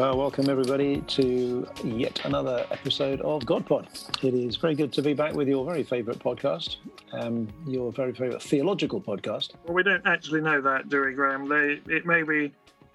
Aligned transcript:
Well, 0.00 0.16
welcome 0.16 0.48
everybody 0.48 1.02
to 1.02 1.68
yet 1.84 2.24
another 2.24 2.64
episode 2.70 3.20
of 3.20 3.42
GodPod. 3.42 4.24
It 4.24 4.32
is 4.32 4.56
very 4.56 4.74
good 4.74 4.94
to 4.94 5.02
be 5.02 5.12
back 5.12 5.34
with 5.34 5.46
your 5.46 5.62
very 5.62 5.82
favourite 5.82 6.18
podcast, 6.18 6.76
um, 7.12 7.46
your 7.66 7.92
very 7.92 8.14
favourite 8.14 8.42
theological 8.42 8.98
podcast. 8.98 9.50
Well, 9.66 9.74
we 9.74 9.82
don't 9.82 10.06
actually 10.06 10.40
know 10.40 10.62
that, 10.62 10.88
do 10.88 11.04
we, 11.04 11.12
Graham? 11.12 11.50
They, 11.50 11.82
it 11.94 12.06
may 12.06 12.22
be 12.22 12.50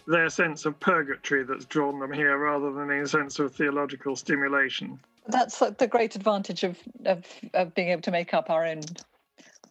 their 0.08 0.32
sense 0.32 0.66
of 0.66 0.80
purgatory 0.80 1.44
that's 1.44 1.66
drawn 1.66 2.00
them 2.00 2.12
here 2.12 2.40
rather 2.40 2.74
than 2.74 2.90
a 2.90 3.08
sense 3.08 3.38
of 3.38 3.54
theological 3.54 4.16
stimulation. 4.16 5.00
That's 5.28 5.60
the 5.60 5.88
great 5.88 6.16
advantage 6.16 6.64
of, 6.64 6.80
of, 7.06 7.24
of 7.54 7.76
being 7.76 7.90
able 7.90 8.02
to 8.02 8.12
make 8.12 8.34
up 8.34 8.50
our 8.50 8.66
own 8.66 8.82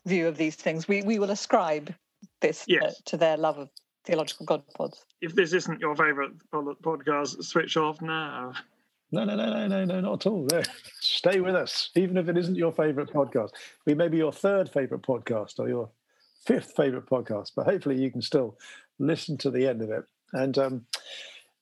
view 0.07 0.29
of 0.29 0.37
these 0.37 0.55
things. 0.55 0.87
We, 0.87 1.03
we 1.03 1.19
will 1.19 1.33
ascribe 1.33 1.93
this 2.41 2.65
uh, 2.81 2.93
to 3.07 3.17
their 3.17 3.37
love 3.37 3.59
of 3.59 3.71
theological 4.05 4.47
God 4.47 4.63
pods. 4.75 5.05
If 5.21 5.35
this 5.35 5.53
isn't 5.53 5.81
your 5.81 5.97
favourite 5.97 6.33
podcast, 6.53 7.43
switch 7.45 7.77
off 7.77 8.01
now. 8.01 8.53
No, 9.13 9.25
no, 9.25 9.37
no, 9.37 9.47
no, 9.53 9.67
no, 9.69 9.85
no, 9.85 10.01
not 10.01 10.27
at 10.27 10.31
all. 10.31 10.47
No. 10.51 10.63
Stay 11.01 11.41
with 11.41 11.55
us, 11.55 11.91
even 11.95 12.17
if 12.17 12.29
it 12.29 12.37
isn't 12.37 12.57
your 12.57 12.73
favourite 12.73 13.11
podcast. 13.11 13.51
We 13.87 13.95
may 13.95 14.09
be 14.09 14.17
your 14.17 14.33
third 14.33 14.69
favourite 14.69 15.03
podcast 15.05 15.59
or 15.59 15.69
your 15.69 15.91
fifth 16.45 16.73
favourite 16.77 17.07
podcast, 17.07 17.53
but 17.55 17.67
hopefully 17.67 18.01
you 18.01 18.11
can 18.11 18.23
still 18.23 18.59
listen 18.99 19.37
to 19.39 19.51
the 19.51 19.67
end 19.69 19.83
of 19.83 19.91
it. 19.91 20.05
And 20.33 20.59
um, 20.59 20.87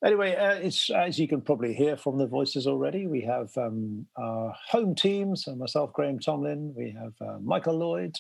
anyway, 0.05 0.35
uh, 0.35 0.55
it's 0.55 0.89
as 0.89 1.19
you 1.19 1.29
can 1.29 1.43
probably 1.43 1.75
hear 1.75 1.97
from 1.97 2.17
the 2.17 2.27
voices 2.27 2.67
already. 2.67 3.07
We 3.07 3.21
have 3.23 3.51
um, 3.59 4.07
our 4.17 4.55
home 4.69 4.95
team, 4.95 5.37
so 5.37 5.55
myself, 5.55 5.93
Graham 5.93 6.19
Tomlin. 6.19 6.73
We 6.75 6.97
have 6.99 7.13
uh, 7.21 7.39
Michael 7.43 7.79
Lloyd 7.79 8.17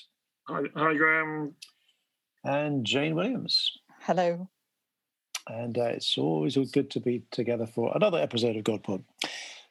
Hi, 0.48 0.62
hi 0.76 0.94
Graham. 0.94 1.54
and 2.44 2.84
Jane 2.84 3.14
Williams. 3.14 3.70
Hello. 4.04 4.48
and 5.46 5.78
uh, 5.78 5.84
it's 5.84 6.18
always 6.18 6.56
good 6.72 6.90
to 6.90 6.98
be 6.98 7.22
together 7.30 7.66
for 7.66 7.92
another 7.94 8.18
episode 8.18 8.56
of 8.56 8.64
GodPod. 8.64 9.04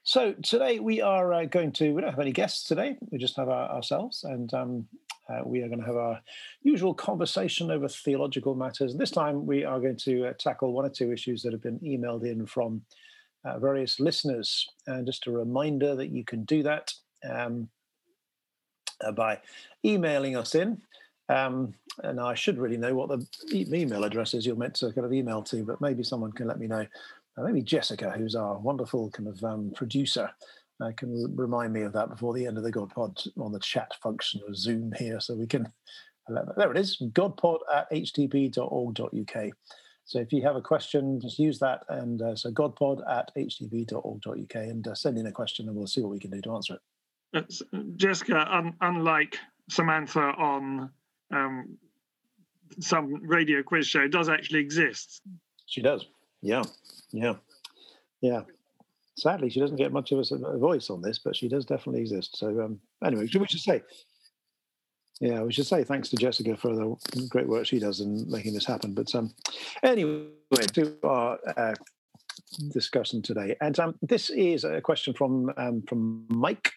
So 0.03 0.33
today 0.41 0.79
we 0.79 1.01
are 1.01 1.33
uh, 1.33 1.45
going 1.45 1.73
to. 1.73 1.93
We 1.93 2.01
don't 2.01 2.11
have 2.11 2.19
any 2.19 2.31
guests 2.31 2.63
today. 2.63 2.97
We 3.11 3.17
just 3.17 3.35
have 3.35 3.49
our, 3.49 3.69
ourselves, 3.69 4.23
and 4.23 4.53
um, 4.53 4.87
uh, 5.29 5.41
we 5.45 5.61
are 5.61 5.67
going 5.67 5.81
to 5.81 5.85
have 5.85 5.97
our 5.97 6.21
usual 6.61 6.93
conversation 6.93 7.71
over 7.71 7.89
theological 7.89 8.55
matters. 8.55 8.95
This 8.95 9.11
time 9.11 9.45
we 9.45 9.65
are 9.65 9.81
going 9.81 9.97
to 9.97 10.27
uh, 10.27 10.33
tackle 10.39 10.71
one 10.71 10.85
or 10.85 10.89
two 10.89 11.11
issues 11.11 11.43
that 11.43 11.52
have 11.52 11.61
been 11.61 11.79
emailed 11.79 12.23
in 12.23 12.45
from 12.45 12.83
uh, 13.43 13.59
various 13.59 13.99
listeners. 13.99 14.65
And 14.87 15.05
just 15.05 15.27
a 15.27 15.31
reminder 15.31 15.93
that 15.95 16.09
you 16.09 16.23
can 16.23 16.45
do 16.45 16.64
that 16.64 16.93
um, 17.30 17.67
uh, 19.02 19.11
by 19.11 19.39
emailing 19.83 20.37
us 20.37 20.55
in. 20.55 20.81
Um, 21.31 21.73
and 22.03 22.19
I 22.19 22.33
should 22.33 22.58
really 22.58 22.75
know 22.75 22.93
what 22.93 23.09
the 23.09 23.65
email 23.73 24.03
address 24.03 24.33
is 24.33 24.45
you're 24.45 24.55
meant 24.55 24.75
to 24.75 24.92
kind 24.92 25.05
of 25.05 25.14
email 25.14 25.42
to, 25.43 25.64
but 25.64 25.80
maybe 25.80 26.03
someone 26.03 26.33
can 26.33 26.47
let 26.47 26.59
me 26.59 26.67
know. 26.67 26.86
Uh, 27.37 27.43
maybe 27.43 27.61
Jessica, 27.61 28.11
who's 28.11 28.36
our 28.36 28.58
wonderful 28.58 29.09
kind 29.11 29.30
of 29.30 29.41
um, 29.43 29.71
producer, 29.73 30.30
uh, 30.81 30.91
can 30.97 31.33
remind 31.37 31.71
me 31.71 31.83
of 31.83 31.93
that 31.93 32.09
before 32.09 32.33
the 32.33 32.45
end 32.45 32.58
of 32.58 32.64
the 32.64 32.71
GodPod 32.71 33.30
on 33.39 33.53
the 33.53 33.59
chat 33.59 33.93
function 34.03 34.41
of 34.45 34.58
Zoom 34.58 34.91
here, 34.97 35.20
so 35.20 35.36
we 35.36 35.47
can. 35.47 35.71
There 36.55 36.71
it 36.71 36.77
is, 36.77 37.02
godpod 37.14 37.59
at 37.73 37.91
htb.org.uk. 37.91 39.49
So 40.05 40.20
if 40.20 40.31
you 40.31 40.41
have 40.43 40.55
a 40.55 40.61
question, 40.61 41.20
just 41.20 41.39
use 41.39 41.59
that, 41.59 41.83
and 41.89 42.21
uh, 42.21 42.36
so 42.36 42.52
godpod 42.52 43.02
at 43.09 43.31
htb.org.uk, 43.36 44.55
and 44.55 44.87
uh, 44.87 44.93
send 44.93 45.17
in 45.17 45.25
a 45.25 45.31
question, 45.31 45.67
and 45.67 45.75
we'll 45.75 45.87
see 45.87 45.99
what 45.99 46.11
we 46.11 46.20
can 46.20 46.30
do 46.30 46.39
to 46.41 46.55
answer 46.55 46.75
it. 46.75 46.81
It's, 47.33 47.61
Jessica, 47.97 48.47
un- 48.55 48.75
unlike 48.80 49.39
Samantha 49.70 50.21
on 50.37 50.91
um, 51.31 51.77
some 52.80 53.15
radio 53.23 53.64
quiz 53.64 53.87
show, 53.87 54.08
does 54.08 54.30
actually 54.30 54.59
exist. 54.59 55.21
She 55.65 55.81
does. 55.81 56.05
Yeah. 56.42 56.64
Yeah. 57.11 57.36
Yeah. 58.21 58.42
Sadly, 59.17 59.49
she 59.49 59.59
doesn't 59.59 59.77
get 59.77 59.91
much 59.91 60.11
of 60.11 60.20
a, 60.31 60.58
voice 60.58 60.89
on 60.89 61.02
this, 61.02 61.20
but 61.20 61.36
she 61.36 61.47
does 61.47 61.65
definitely 61.65 62.02
exist. 62.02 62.37
So, 62.37 62.47
um, 62.61 62.80
anyway, 63.03 63.27
we 63.33 63.47
should 63.47 63.59
say, 63.59 63.83
yeah, 65.20 65.43
we 65.43 65.53
should 65.53 65.67
say 65.67 65.83
thanks 65.83 66.09
to 66.09 66.15
Jessica 66.15 66.58
for 66.58 66.73
the 66.73 67.27
great 67.30 67.47
work 67.47 67.65
she 67.65 67.77
does 67.77 67.99
in 67.99 68.30
making 68.30 68.53
this 68.53 68.65
happen. 68.65 68.93
But 68.93 69.14
um, 69.14 69.33
anyway, 69.83 70.30
to 70.73 70.97
our 71.03 71.37
uh, 71.55 71.73
discussion 72.71 73.21
today, 73.21 73.55
and 73.61 73.77
um, 73.80 73.95
this 74.02 74.31
is 74.31 74.64
a 74.64 74.81
question 74.81 75.14
from 75.14 75.52
um, 75.58 75.83
from 75.87 76.25
Mike, 76.30 76.71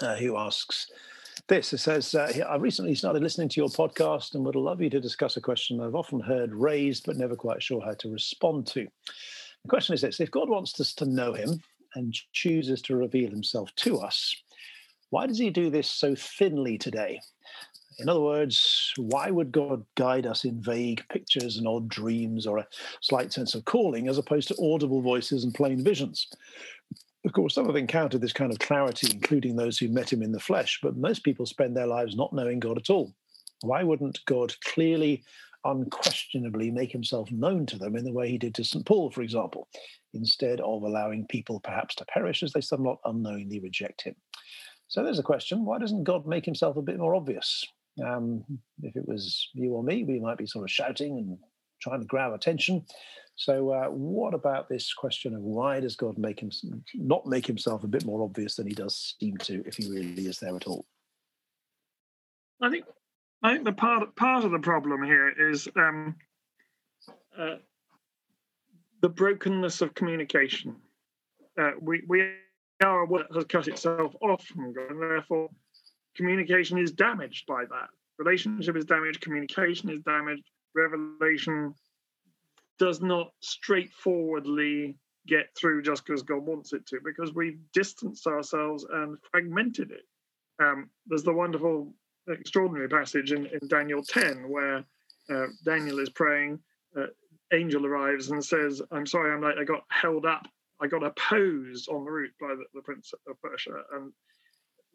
uh, 0.00 0.16
who 0.16 0.38
asks 0.38 0.86
this. 1.48 1.72
It 1.72 1.78
says, 1.78 2.14
uh, 2.14 2.32
I 2.48 2.56
recently 2.56 2.94
started 2.94 3.22
listening 3.22 3.48
to 3.48 3.60
your 3.60 3.70
podcast 3.70 4.34
and 4.34 4.44
would 4.44 4.54
love 4.54 4.80
you 4.80 4.90
to 4.90 5.00
discuss 5.00 5.36
a 5.36 5.40
question 5.40 5.80
I've 5.80 5.94
often 5.94 6.20
heard 6.20 6.54
raised, 6.54 7.06
but 7.06 7.16
never 7.16 7.34
quite 7.34 7.62
sure 7.62 7.82
how 7.84 7.94
to 7.94 8.12
respond 8.12 8.66
to. 8.68 8.86
The 9.64 9.68
question 9.68 9.94
is 9.94 10.02
this 10.02 10.20
If 10.20 10.30
God 10.30 10.48
wants 10.48 10.78
us 10.80 10.94
to 10.94 11.06
know 11.06 11.32
him 11.32 11.60
and 11.94 12.14
chooses 12.32 12.82
to 12.82 12.96
reveal 12.96 13.30
himself 13.30 13.74
to 13.76 13.98
us, 13.98 14.36
why 15.10 15.26
does 15.26 15.38
he 15.38 15.50
do 15.50 15.70
this 15.70 15.88
so 15.88 16.14
thinly 16.14 16.78
today? 16.78 17.20
In 17.98 18.08
other 18.08 18.20
words, 18.20 18.92
why 18.96 19.30
would 19.30 19.50
God 19.50 19.84
guide 19.96 20.26
us 20.26 20.44
in 20.44 20.62
vague 20.62 21.02
pictures 21.08 21.56
and 21.56 21.66
odd 21.66 21.88
dreams 21.88 22.46
or 22.46 22.58
a 22.58 22.66
slight 23.00 23.32
sense 23.32 23.56
of 23.56 23.64
calling 23.64 24.08
as 24.08 24.18
opposed 24.18 24.46
to 24.48 24.62
audible 24.62 25.02
voices 25.02 25.42
and 25.42 25.52
plain 25.52 25.82
visions? 25.82 26.28
Of 27.28 27.34
course, 27.34 27.56
some 27.56 27.66
have 27.66 27.76
encountered 27.76 28.22
this 28.22 28.32
kind 28.32 28.50
of 28.50 28.58
clarity, 28.58 29.10
including 29.12 29.54
those 29.54 29.76
who 29.76 29.88
met 29.88 30.10
him 30.10 30.22
in 30.22 30.32
the 30.32 30.40
flesh, 30.40 30.80
but 30.82 30.96
most 30.96 31.24
people 31.24 31.44
spend 31.44 31.76
their 31.76 31.86
lives 31.86 32.16
not 32.16 32.32
knowing 32.32 32.58
God 32.58 32.78
at 32.78 32.88
all. 32.88 33.14
Why 33.60 33.82
wouldn't 33.82 34.24
God 34.24 34.58
clearly, 34.64 35.22
unquestionably 35.62 36.70
make 36.70 36.90
himself 36.90 37.30
known 37.30 37.66
to 37.66 37.76
them 37.76 37.96
in 37.96 38.04
the 38.06 38.14
way 38.14 38.30
he 38.30 38.38
did 38.38 38.54
to 38.54 38.64
St. 38.64 38.86
Paul, 38.86 39.10
for 39.10 39.20
example, 39.20 39.68
instead 40.14 40.62
of 40.62 40.82
allowing 40.82 41.26
people 41.26 41.60
perhaps 41.60 41.94
to 41.96 42.06
perish 42.06 42.42
as 42.42 42.54
they 42.54 42.62
somewhat 42.62 42.96
unknowingly 43.04 43.60
reject 43.60 44.00
him? 44.00 44.14
So 44.86 45.04
there's 45.04 45.18
a 45.18 45.22
question 45.22 45.66
why 45.66 45.78
doesn't 45.78 46.04
God 46.04 46.26
make 46.26 46.46
himself 46.46 46.78
a 46.78 46.82
bit 46.82 46.96
more 46.96 47.14
obvious? 47.14 47.62
Um, 48.02 48.42
if 48.82 48.96
it 48.96 49.06
was 49.06 49.50
you 49.52 49.74
or 49.74 49.82
me, 49.82 50.02
we 50.02 50.18
might 50.18 50.38
be 50.38 50.46
sort 50.46 50.64
of 50.64 50.70
shouting 50.70 51.18
and 51.18 51.38
trying 51.82 52.00
to 52.00 52.06
grab 52.06 52.32
attention. 52.32 52.86
So, 53.38 53.70
uh, 53.70 53.86
what 53.86 54.34
about 54.34 54.68
this 54.68 54.92
question 54.92 55.32
of 55.32 55.42
why 55.42 55.78
does 55.78 55.94
God 55.94 56.18
make 56.18 56.40
him 56.40 56.50
not 56.94 57.24
make 57.24 57.46
himself 57.46 57.84
a 57.84 57.86
bit 57.86 58.04
more 58.04 58.20
obvious 58.20 58.56
than 58.56 58.66
he 58.66 58.74
does 58.74 59.14
seem 59.20 59.36
to, 59.38 59.62
if 59.64 59.76
he 59.76 59.88
really 59.88 60.26
is 60.26 60.40
there 60.40 60.56
at 60.56 60.66
all? 60.66 60.84
I 62.60 62.68
think 62.68 62.84
I 63.44 63.52
think 63.52 63.64
the 63.64 63.72
part 63.72 64.16
part 64.16 64.44
of 64.44 64.50
the 64.50 64.58
problem 64.58 65.04
here 65.04 65.28
is 65.28 65.68
um, 65.76 66.16
uh, 67.38 67.56
the 69.02 69.08
brokenness 69.08 69.82
of 69.82 69.94
communication. 69.94 70.74
Uh, 71.56 71.70
we 71.80 72.02
we 72.08 72.32
are 72.82 73.04
what 73.04 73.28
has 73.32 73.44
cut 73.44 73.68
itself 73.68 74.16
off 74.20 74.44
from 74.46 74.72
God, 74.72 74.90
and 74.90 75.00
therefore 75.00 75.48
communication 76.16 76.76
is 76.76 76.90
damaged 76.90 77.46
by 77.46 77.66
that. 77.66 77.88
Relationship 78.18 78.76
is 78.76 78.84
damaged. 78.84 79.20
Communication 79.20 79.90
is 79.90 80.00
damaged. 80.00 80.42
Revelation 80.74 81.72
does 82.78 83.00
not 83.00 83.32
straightforwardly 83.40 84.96
get 85.26 85.54
through 85.56 85.82
just 85.82 86.04
because 86.04 86.22
God 86.22 86.44
wants 86.44 86.72
it 86.72 86.86
to, 86.86 87.00
because 87.04 87.34
we've 87.34 87.60
distanced 87.72 88.26
ourselves 88.26 88.86
and 88.90 89.18
fragmented 89.30 89.90
it. 89.90 90.04
Um, 90.60 90.90
there's 91.06 91.22
the 91.22 91.32
wonderful 91.32 91.92
extraordinary 92.28 92.88
passage 92.88 93.32
in, 93.32 93.46
in 93.46 93.68
Daniel 93.68 94.02
10 94.02 94.48
where 94.48 94.84
uh, 95.30 95.46
Daniel 95.64 95.98
is 95.98 96.10
praying. 96.10 96.58
Uh, 96.96 97.06
angel 97.52 97.86
arrives 97.86 98.30
and 98.30 98.44
says, 98.44 98.82
I'm 98.90 99.06
sorry, 99.06 99.32
I'm 99.32 99.42
late. 99.42 99.58
I 99.58 99.64
got 99.64 99.84
held 99.90 100.26
up. 100.26 100.46
I 100.80 100.86
got 100.86 101.02
opposed 101.02 101.88
on 101.88 102.04
the 102.04 102.10
route 102.10 102.34
by 102.40 102.48
the, 102.48 102.64
the 102.74 102.82
Prince 102.82 103.12
of 103.28 103.40
Persia. 103.42 103.82
And 103.92 104.12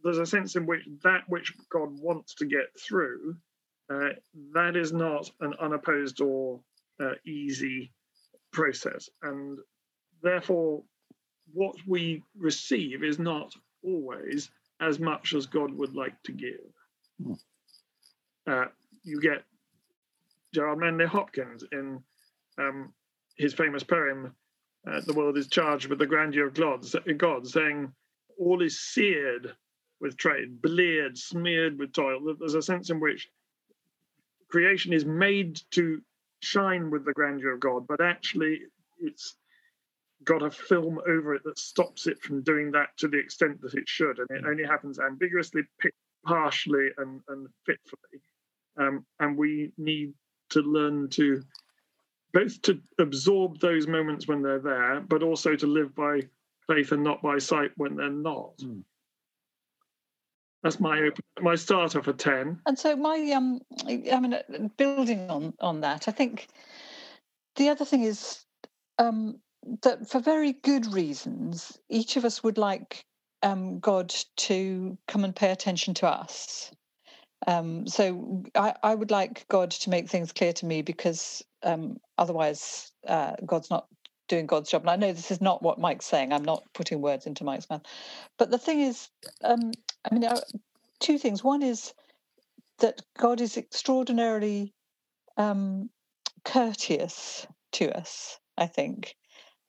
there's 0.03 0.17
a 0.17 0.25
sense 0.25 0.55
in 0.55 0.65
which 0.65 0.87
that 1.03 1.23
which 1.27 1.53
God 1.69 1.89
wants 1.99 2.35
to 2.35 2.45
get 2.45 2.67
through, 2.79 3.35
uh, 3.89 4.09
that 4.53 4.75
is 4.75 4.93
not 4.93 5.29
an 5.41 5.53
unopposed 5.59 6.21
or 6.21 6.59
uh, 6.99 7.13
easy 7.25 7.91
process. 8.51 9.09
And 9.21 9.57
therefore, 10.21 10.83
what 11.53 11.75
we 11.87 12.23
receive 12.37 13.03
is 13.03 13.19
not 13.19 13.53
always 13.83 14.49
as 14.79 14.99
much 14.99 15.33
as 15.33 15.45
God 15.45 15.73
would 15.73 15.95
like 15.95 16.21
to 16.23 16.31
give. 16.31 16.73
Mm. 17.21 17.39
Uh, 18.45 18.65
you 19.03 19.21
get 19.21 19.43
Gerard 20.53 20.79
Manley 20.79 21.05
Hopkins 21.05 21.63
in 21.71 22.01
um, 22.57 22.93
his 23.37 23.53
famous 23.53 23.83
poem, 23.83 24.35
uh, 24.89 25.01
The 25.05 25.13
World 25.13 25.37
is 25.37 25.47
Charged 25.47 25.87
with 25.87 25.99
the 25.99 26.05
Grandeur 26.05 26.47
of 26.47 26.53
God, 26.53 26.85
saying, 27.47 27.91
All 28.37 28.61
is 28.61 28.79
seared 28.79 29.55
with 29.99 30.17
trade, 30.17 30.61
bleared, 30.61 31.17
smeared 31.17 31.79
with 31.79 31.93
toil. 31.93 32.35
There's 32.37 32.55
a 32.55 32.61
sense 32.61 32.89
in 32.89 32.99
which 32.99 33.29
creation 34.49 34.93
is 34.93 35.05
made 35.05 35.59
to 35.71 36.01
shine 36.43 36.91
with 36.91 37.05
the 37.05 37.13
grandeur 37.13 37.53
of 37.53 37.59
God, 37.59 37.87
but 37.87 38.01
actually 38.01 38.59
it's 38.99 39.35
got 40.23 40.41
a 40.41 40.51
film 40.51 40.99
over 41.07 41.35
it 41.35 41.43
that 41.43 41.59
stops 41.59 42.07
it 42.07 42.21
from 42.21 42.41
doing 42.43 42.71
that 42.71 42.89
to 42.97 43.07
the 43.07 43.19
extent 43.19 43.61
that 43.61 43.73
it 43.73 43.87
should, 43.87 44.19
and 44.19 44.29
it 44.31 44.45
only 44.45 44.63
happens 44.63 44.99
ambiguously, 44.99 45.63
partially, 46.25 46.89
and, 46.97 47.21
and 47.27 47.47
fitfully. 47.65 48.21
Um, 48.77 49.05
and 49.19 49.37
we 49.37 49.71
need 49.77 50.13
to 50.49 50.61
learn 50.61 51.09
to 51.09 51.43
both 52.33 52.61
to 52.63 52.79
absorb 52.99 53.59
those 53.59 53.87
moments 53.87 54.27
when 54.27 54.41
they're 54.41 54.59
there, 54.59 55.01
but 55.01 55.23
also 55.23 55.55
to 55.55 55.67
live 55.67 55.93
by 55.95 56.21
faith 56.67 56.91
and 56.91 57.03
not 57.03 57.21
by 57.21 57.37
sight 57.37 57.71
when 57.77 57.95
they're 57.95 58.09
not. 58.09 58.57
Mm. 58.57 58.83
That's 60.63 60.79
my 60.79 60.97
open, 60.99 61.23
my 61.41 61.55
starter 61.55 62.01
for 62.01 62.13
ten. 62.13 62.59
And 62.65 62.79
so 62.79 62.95
my 62.95 63.31
um, 63.35 63.59
I 63.87 64.19
mean, 64.19 64.71
building 64.77 65.29
on 65.29 65.53
on 65.59 65.81
that, 65.81 66.07
I 66.07 66.11
think 66.11 66.47
the 67.57 67.69
other 67.69 67.85
thing 67.85 68.03
is 68.03 68.45
um, 68.97 69.39
that 69.81 70.09
for 70.09 70.19
very 70.19 70.53
good 70.53 70.85
reasons, 70.93 71.77
each 71.89 72.15
of 72.15 72.25
us 72.25 72.43
would 72.43 72.57
like 72.57 73.05
um, 73.41 73.79
God 73.79 74.13
to 74.37 74.97
come 75.07 75.23
and 75.23 75.35
pay 75.35 75.51
attention 75.51 75.93
to 75.95 76.07
us. 76.07 76.71
Um, 77.45 77.85
so 77.87 78.43
I, 78.55 78.73
I, 78.83 78.95
would 78.95 79.11
like 79.11 79.45
God 79.49 79.71
to 79.71 79.89
make 79.89 80.09
things 80.09 80.31
clear 80.31 80.53
to 80.53 80.65
me 80.65 80.81
because 80.81 81.43
um, 81.61 81.97
otherwise 82.17 82.93
uh, 83.05 83.33
God's 83.45 83.69
not 83.69 83.87
doing 84.27 84.45
God's 84.45 84.69
job. 84.69 84.83
And 84.83 84.89
I 84.89 84.95
know 84.95 85.13
this 85.13 85.31
is 85.31 85.41
not 85.41 85.61
what 85.61 85.79
Mike's 85.79 86.05
saying. 86.05 86.33
I'm 86.33 86.45
not 86.45 86.63
putting 86.73 87.01
words 87.01 87.25
into 87.25 87.43
Mike's 87.43 87.69
mouth. 87.69 87.83
But 88.37 88.51
the 88.51 88.57
thing 88.57 88.81
is, 88.81 89.09
um, 89.43 89.71
I 90.09 90.13
mean, 90.13 90.29
two 90.99 91.17
things. 91.17 91.43
One 91.43 91.61
is 91.61 91.93
that 92.79 93.01
God 93.17 93.41
is 93.41 93.57
extraordinarily 93.57 94.73
um, 95.37 95.89
courteous 96.43 97.47
to 97.73 97.95
us. 97.97 98.39
I 98.57 98.67
think, 98.67 99.15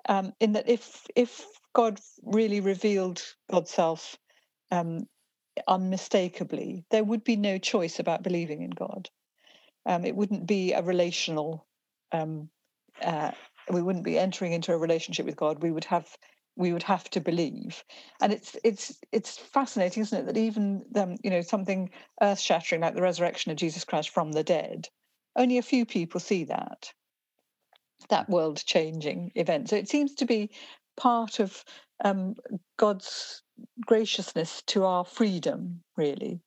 um, 0.08 0.32
in 0.40 0.52
that 0.52 0.68
if 0.68 1.06
if 1.16 1.46
God 1.72 1.98
really 2.22 2.60
revealed 2.60 3.22
God's 3.50 3.70
self 3.70 4.16
um, 4.70 5.06
unmistakably, 5.66 6.84
there 6.90 7.04
would 7.04 7.24
be 7.24 7.36
no 7.36 7.58
choice 7.58 7.98
about 7.98 8.22
believing 8.22 8.62
in 8.62 8.70
God. 8.70 9.08
Um, 9.86 10.04
it 10.04 10.14
wouldn't 10.14 10.46
be 10.46 10.72
a 10.72 10.82
relational. 10.82 11.66
Um, 12.12 12.50
uh, 13.02 13.32
we 13.70 13.82
wouldn't 13.82 14.04
be 14.04 14.18
entering 14.18 14.52
into 14.52 14.72
a 14.72 14.78
relationship 14.78 15.26
with 15.26 15.36
God. 15.36 15.62
We 15.62 15.70
would 15.70 15.84
have 15.84 16.16
we 16.56 16.72
would 16.72 16.84
have 16.84 17.10
to 17.10 17.20
believe, 17.20 17.82
and 18.20 18.32
it's 18.32 18.56
it's 18.62 18.98
it's 19.12 19.38
fascinating, 19.38 20.02
isn't 20.02 20.20
it, 20.20 20.26
that 20.26 20.36
even 20.36 20.84
um, 20.96 21.16
you 21.22 21.30
know 21.30 21.42
something 21.42 21.90
earth 22.22 22.40
shattering 22.40 22.80
like 22.82 22.94
the 22.94 23.02
resurrection 23.02 23.50
of 23.50 23.58
Jesus 23.58 23.84
Christ 23.84 24.10
from 24.10 24.32
the 24.32 24.44
dead, 24.44 24.88
only 25.36 25.58
a 25.58 25.62
few 25.62 25.84
people 25.84 26.20
see 26.20 26.44
that 26.44 26.92
that 28.08 28.28
world 28.28 28.62
changing 28.64 29.32
event. 29.34 29.70
So 29.70 29.76
it 29.76 29.88
seems 29.88 30.14
to 30.16 30.24
be 30.24 30.50
part 30.96 31.40
of 31.40 31.64
um, 32.04 32.34
God's 32.76 33.42
graciousness 33.86 34.62
to 34.66 34.84
our 34.84 35.04
freedom, 35.04 35.82
really, 35.96 36.40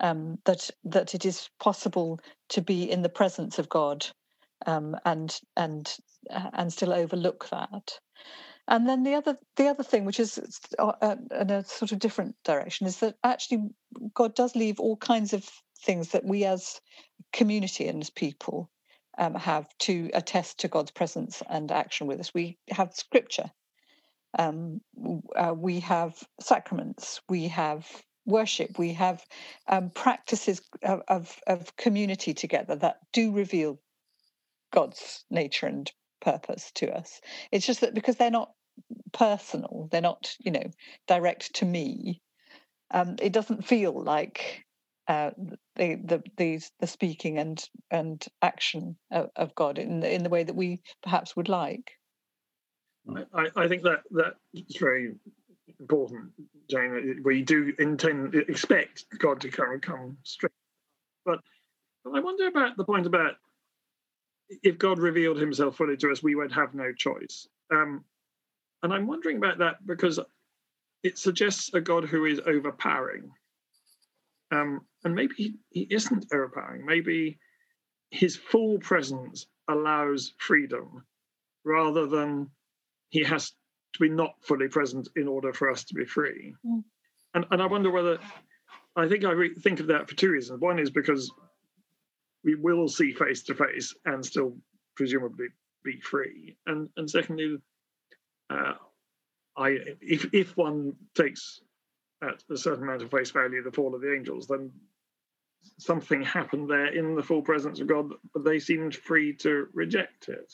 um, 0.00 0.38
that 0.44 0.70
that 0.84 1.14
it 1.14 1.24
is 1.24 1.48
possible 1.60 2.20
to 2.50 2.60
be 2.60 2.90
in 2.90 3.02
the 3.02 3.08
presence 3.08 3.58
of 3.58 3.68
God 3.68 4.06
um, 4.66 4.96
and 5.04 5.40
and 5.56 5.96
and 6.30 6.72
still 6.72 6.92
overlook 6.92 7.48
that. 7.50 7.98
And 8.66 8.88
then 8.88 9.02
the 9.02 9.14
other 9.14 9.36
the 9.56 9.68
other 9.68 9.82
thing, 9.82 10.04
which 10.04 10.18
is 10.18 10.60
uh, 10.78 10.92
uh, 11.02 11.16
in 11.38 11.50
a 11.50 11.64
sort 11.64 11.92
of 11.92 11.98
different 11.98 12.34
direction, 12.44 12.86
is 12.86 12.98
that 13.00 13.16
actually 13.22 13.68
God 14.14 14.34
does 14.34 14.56
leave 14.56 14.80
all 14.80 14.96
kinds 14.96 15.32
of 15.32 15.48
things 15.80 16.08
that 16.10 16.24
we 16.24 16.44
as 16.44 16.80
community 17.32 17.88
and 17.88 18.00
as 18.02 18.10
people 18.10 18.70
um, 19.18 19.34
have 19.34 19.66
to 19.80 20.10
attest 20.14 20.60
to 20.60 20.68
God's 20.68 20.90
presence 20.90 21.42
and 21.48 21.70
action 21.70 22.06
with 22.06 22.20
us. 22.20 22.32
We 22.32 22.58
have 22.70 22.94
Scripture, 22.94 23.50
um, 24.38 24.80
uh, 25.36 25.54
we 25.54 25.80
have 25.80 26.22
sacraments, 26.40 27.20
we 27.28 27.48
have 27.48 27.86
worship, 28.26 28.78
we 28.78 28.94
have 28.94 29.22
um, 29.68 29.90
practices 29.90 30.62
of, 30.82 31.02
of, 31.08 31.38
of 31.46 31.76
community 31.76 32.32
together 32.32 32.76
that 32.76 32.98
do 33.12 33.32
reveal 33.32 33.78
God's 34.72 35.24
nature 35.30 35.66
and 35.66 35.90
purpose 36.24 36.72
to 36.76 36.90
us. 36.96 37.20
It's 37.52 37.66
just 37.66 37.80
that 37.80 37.94
because 37.94 38.16
they're 38.16 38.30
not 38.30 38.50
personal, 39.12 39.88
they're 39.90 40.00
not, 40.00 40.34
you 40.40 40.50
know, 40.50 40.70
direct 41.06 41.54
to 41.56 41.64
me. 41.64 42.20
Um, 42.90 43.16
it 43.20 43.32
doesn't 43.32 43.66
feel 43.66 44.02
like 44.02 44.64
uh, 45.08 45.30
the, 45.76 45.96
the 46.06 46.22
the 46.36 46.68
the 46.80 46.86
speaking 46.86 47.38
and 47.38 47.62
and 47.90 48.24
action 48.40 48.96
of, 49.10 49.30
of 49.36 49.54
God 49.54 49.78
in 49.78 50.00
the, 50.00 50.12
in 50.12 50.22
the 50.22 50.30
way 50.30 50.44
that 50.44 50.56
we 50.56 50.82
perhaps 51.02 51.36
would 51.36 51.48
like. 51.48 51.92
I, 53.34 53.48
I 53.56 53.68
think 53.68 53.82
that 53.82 54.02
that's 54.10 54.78
very 54.78 55.14
important, 55.78 56.30
Jane. 56.70 57.20
We 57.22 57.42
do 57.42 57.74
intend 57.78 58.34
expect 58.34 59.04
God 59.18 59.40
to 59.42 59.50
come 59.50 59.80
come 59.80 60.16
straight, 60.22 60.52
but 61.26 61.40
I 62.06 62.20
wonder 62.20 62.46
about 62.46 62.76
the 62.76 62.84
point 62.84 63.06
about 63.06 63.34
if 64.48 64.78
God 64.78 64.98
revealed 64.98 65.38
Himself 65.38 65.76
fully 65.76 65.96
to 65.98 66.10
us, 66.10 66.22
we 66.22 66.34
would 66.34 66.52
have 66.52 66.74
no 66.74 66.92
choice. 66.92 67.48
Um, 67.72 68.04
and 68.82 68.92
I'm 68.92 69.06
wondering 69.06 69.38
about 69.38 69.58
that 69.58 69.86
because 69.86 70.20
it 71.02 71.18
suggests 71.18 71.72
a 71.74 71.80
God 71.80 72.04
who 72.04 72.24
is 72.26 72.40
overpowering. 72.46 73.30
Um, 74.50 74.82
and 75.04 75.14
maybe 75.14 75.34
he, 75.36 75.54
he 75.70 75.86
isn't 75.90 76.26
overpowering. 76.32 76.84
Maybe 76.84 77.38
his 78.10 78.36
full 78.36 78.78
presence 78.78 79.46
allows 79.68 80.34
freedom 80.38 81.04
rather 81.64 82.06
than 82.06 82.50
he 83.08 83.22
has 83.24 83.52
to 83.94 84.00
be 84.00 84.08
not 84.08 84.34
fully 84.42 84.68
present 84.68 85.08
in 85.16 85.28
order 85.28 85.52
for 85.52 85.70
us 85.70 85.84
to 85.84 85.94
be 85.94 86.04
free. 86.04 86.54
Mm. 86.66 86.84
And, 87.34 87.44
and 87.50 87.62
I 87.62 87.66
wonder 87.66 87.90
whether, 87.90 88.18
I 88.96 89.08
think 89.08 89.24
I 89.24 89.32
re- 89.32 89.54
think 89.54 89.80
of 89.80 89.86
that 89.88 90.08
for 90.08 90.14
two 90.14 90.30
reasons. 90.30 90.60
One 90.60 90.78
is 90.78 90.90
because 90.90 91.32
we 92.44 92.54
will 92.54 92.88
see 92.88 93.12
face 93.12 93.42
to 93.44 93.54
face 93.54 93.94
and 94.04 94.24
still 94.24 94.56
presumably 94.96 95.46
be 95.84 96.00
free. 96.00 96.56
And, 96.66 96.88
and 96.96 97.10
secondly, 97.10 97.58
uh, 98.50 98.74
I 99.56 99.78
if 100.00 100.32
if 100.32 100.56
one 100.56 100.94
takes 101.14 101.60
at 102.22 102.42
a 102.50 102.56
certain 102.56 102.84
amount 102.84 103.02
of 103.02 103.10
face 103.10 103.30
value 103.30 103.62
the 103.62 103.70
fall 103.70 103.94
of 103.94 104.00
the 104.00 104.14
angels, 104.14 104.46
then 104.46 104.70
something 105.78 106.22
happened 106.22 106.68
there 106.68 106.86
in 106.86 107.14
the 107.14 107.22
full 107.22 107.42
presence 107.42 107.80
of 107.80 107.86
God, 107.86 108.10
but 108.32 108.44
they 108.44 108.58
seemed 108.58 108.94
free 108.94 109.34
to 109.36 109.68
reject 109.72 110.28
it. 110.28 110.52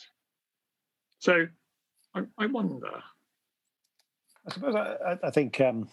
So 1.19 1.47
I, 2.15 2.23
I 2.39 2.47
wonder. 2.47 3.03
I 4.47 4.53
suppose 4.53 4.75
I, 4.75 5.19
I 5.23 5.31
think 5.31 5.61
um, 5.61 5.89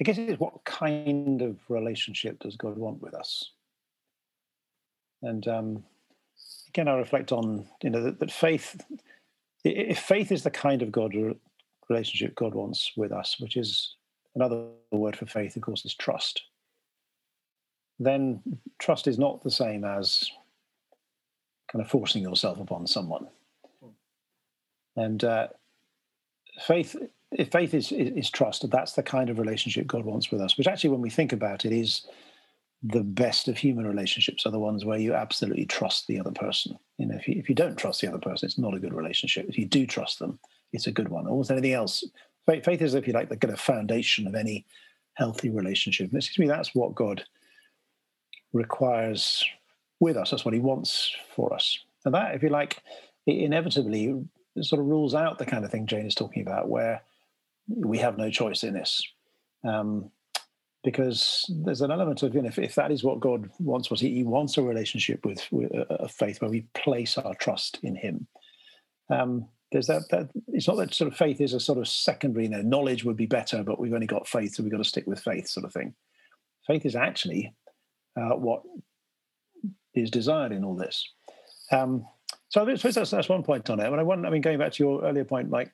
I 0.00 0.04
guess 0.04 0.18
it's 0.18 0.38
what 0.40 0.64
kind 0.64 1.42
of 1.42 1.58
relationship 1.68 2.40
does 2.40 2.56
God 2.56 2.76
want 2.76 3.00
with 3.02 3.14
us? 3.14 3.52
And 5.22 5.46
um, 5.48 5.84
again, 6.68 6.88
I 6.88 6.94
reflect 6.94 7.32
on 7.32 7.66
you 7.82 7.90
know 7.90 8.02
that, 8.02 8.20
that 8.20 8.30
faith. 8.30 8.80
If 9.64 9.98
faith 9.98 10.30
is 10.30 10.42
the 10.42 10.50
kind 10.50 10.82
of 10.82 10.92
God 10.92 11.12
relationship 11.88 12.34
God 12.34 12.54
wants 12.54 12.92
with 12.96 13.12
us, 13.12 13.36
which 13.38 13.56
is 13.56 13.96
another 14.34 14.66
word 14.92 15.16
for 15.16 15.26
faith, 15.26 15.56
of 15.56 15.62
course, 15.62 15.84
is 15.84 15.94
trust. 15.94 16.42
Then 17.98 18.42
trust 18.78 19.06
is 19.06 19.18
not 19.18 19.42
the 19.42 19.50
same 19.50 19.84
as 19.84 20.30
kind 21.72 21.82
of 21.82 21.90
forcing 21.90 22.22
yourself 22.22 22.60
upon 22.60 22.86
someone. 22.86 23.28
And 24.96 25.24
uh, 25.24 25.48
faith, 26.60 26.96
if 27.32 27.50
faith 27.50 27.74
is, 27.74 27.92
is, 27.92 28.10
is 28.10 28.30
trust, 28.30 28.68
that's 28.70 28.92
the 28.92 29.02
kind 29.02 29.30
of 29.30 29.38
relationship 29.38 29.86
God 29.86 30.04
wants 30.04 30.30
with 30.30 30.40
us. 30.40 30.56
Which 30.56 30.66
actually, 30.66 30.90
when 30.90 31.02
we 31.02 31.10
think 31.10 31.32
about 31.32 31.64
it, 31.64 31.72
is 31.72 32.06
the 32.82 33.02
best 33.02 33.48
of 33.48 33.56
human 33.56 33.86
relationships 33.86 34.46
are 34.46 34.52
the 34.52 34.58
ones 34.58 34.84
where 34.84 34.98
you 34.98 35.14
absolutely 35.14 35.66
trust 35.66 36.06
the 36.06 36.20
other 36.20 36.30
person. 36.30 36.78
You 36.98 37.06
know, 37.06 37.16
if 37.16 37.26
you, 37.26 37.34
if 37.38 37.48
you 37.48 37.54
don't 37.54 37.76
trust 37.76 38.00
the 38.00 38.08
other 38.08 38.18
person, 38.18 38.46
it's 38.46 38.58
not 38.58 38.74
a 38.74 38.78
good 38.78 38.94
relationship. 38.94 39.46
If 39.48 39.58
you 39.58 39.66
do 39.66 39.86
trust 39.86 40.18
them, 40.18 40.38
it's 40.72 40.86
a 40.86 40.92
good 40.92 41.08
one. 41.08 41.26
Almost 41.26 41.50
anything 41.50 41.72
else, 41.72 42.04
faith, 42.44 42.64
faith 42.64 42.82
is, 42.82 42.94
if 42.94 43.06
you 43.06 43.12
like, 43.12 43.28
the 43.28 43.36
kind 43.36 43.52
of 43.52 43.60
foundation 43.60 44.26
of 44.26 44.34
any 44.34 44.66
healthy 45.14 45.48
relationship. 45.48 46.10
And 46.10 46.18
it 46.18 46.22
seems 46.22 46.34
to 46.34 46.40
me 46.42 46.48
that's 46.48 46.74
what 46.74 46.94
God 46.94 47.24
requires 48.52 49.44
with 50.00 50.16
us. 50.16 50.30
That's 50.30 50.44
what 50.44 50.54
He 50.54 50.60
wants 50.60 51.14
for 51.34 51.54
us. 51.54 51.78
And 52.04 52.14
that, 52.14 52.34
if 52.34 52.42
you 52.42 52.50
like, 52.50 52.82
it 53.26 53.38
inevitably 53.38 54.22
sort 54.60 54.80
of 54.80 54.86
rules 54.86 55.14
out 55.14 55.38
the 55.38 55.46
kind 55.46 55.64
of 55.64 55.70
thing 55.70 55.86
Jane 55.86 56.06
is 56.06 56.14
talking 56.14 56.42
about, 56.42 56.68
where 56.68 57.02
we 57.68 57.98
have 57.98 58.16
no 58.18 58.30
choice 58.30 58.62
in 58.62 58.74
this. 58.74 59.02
Um, 59.64 60.10
because 60.86 61.44
there's 61.64 61.80
an 61.80 61.90
element 61.90 62.22
of 62.22 62.32
you 62.32 62.40
know 62.40 62.46
if, 62.46 62.60
if 62.60 62.76
that 62.76 62.92
is 62.92 63.02
what 63.02 63.18
God 63.18 63.50
wants, 63.58 63.90
what 63.90 63.98
he, 63.98 64.22
wants 64.22 64.56
a 64.56 64.62
relationship 64.62 65.26
with, 65.26 65.44
with 65.50 65.68
a 65.74 66.06
faith 66.08 66.40
where 66.40 66.48
we 66.48 66.60
place 66.74 67.18
our 67.18 67.34
trust 67.34 67.80
in 67.82 67.96
Him. 67.96 68.28
Um, 69.10 69.48
there's 69.72 69.88
that, 69.88 70.08
that 70.10 70.30
it's 70.46 70.68
not 70.68 70.76
that 70.76 70.94
sort 70.94 71.10
of 71.10 71.18
faith 71.18 71.40
is 71.40 71.54
a 71.54 71.58
sort 71.58 71.80
of 71.80 71.88
secondary. 71.88 72.44
You 72.44 72.50
know, 72.50 72.62
knowledge 72.62 73.02
would 73.02 73.16
be 73.16 73.26
better, 73.26 73.64
but 73.64 73.80
we've 73.80 73.94
only 73.94 74.06
got 74.06 74.28
faith, 74.28 74.54
so 74.54 74.62
we've 74.62 74.70
got 74.70 74.78
to 74.78 74.84
stick 74.84 75.08
with 75.08 75.18
faith, 75.18 75.48
sort 75.48 75.66
of 75.66 75.72
thing. 75.72 75.92
Faith 76.68 76.86
is 76.86 76.94
actually 76.94 77.52
uh, 78.16 78.36
what 78.36 78.62
is 79.92 80.08
desired 80.08 80.52
in 80.52 80.62
all 80.62 80.76
this. 80.76 81.04
Um, 81.72 82.06
so 82.48 82.64
I 82.64 82.74
suppose 82.76 82.94
that's, 82.94 83.10
that's 83.10 83.28
one 83.28 83.42
point 83.42 83.68
on 83.70 83.80
it. 83.80 83.90
But 83.90 83.98
I 83.98 84.04
want, 84.04 84.24
I 84.24 84.30
mean, 84.30 84.40
going 84.40 84.60
back 84.60 84.70
to 84.74 84.84
your 84.84 85.02
earlier 85.02 85.24
point, 85.24 85.50
Mike, 85.50 85.72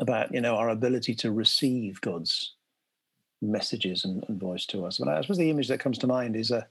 about 0.00 0.34
you 0.34 0.40
know 0.40 0.56
our 0.56 0.70
ability 0.70 1.14
to 1.14 1.30
receive 1.30 2.00
God's 2.00 2.56
messages 3.50 4.04
and, 4.04 4.24
and 4.28 4.40
voice 4.40 4.66
to 4.66 4.84
us. 4.84 4.98
But 4.98 5.08
I 5.08 5.20
suppose 5.20 5.38
the 5.38 5.50
image 5.50 5.68
that 5.68 5.80
comes 5.80 5.98
to 5.98 6.06
mind 6.06 6.36
is 6.36 6.50
a 6.50 6.66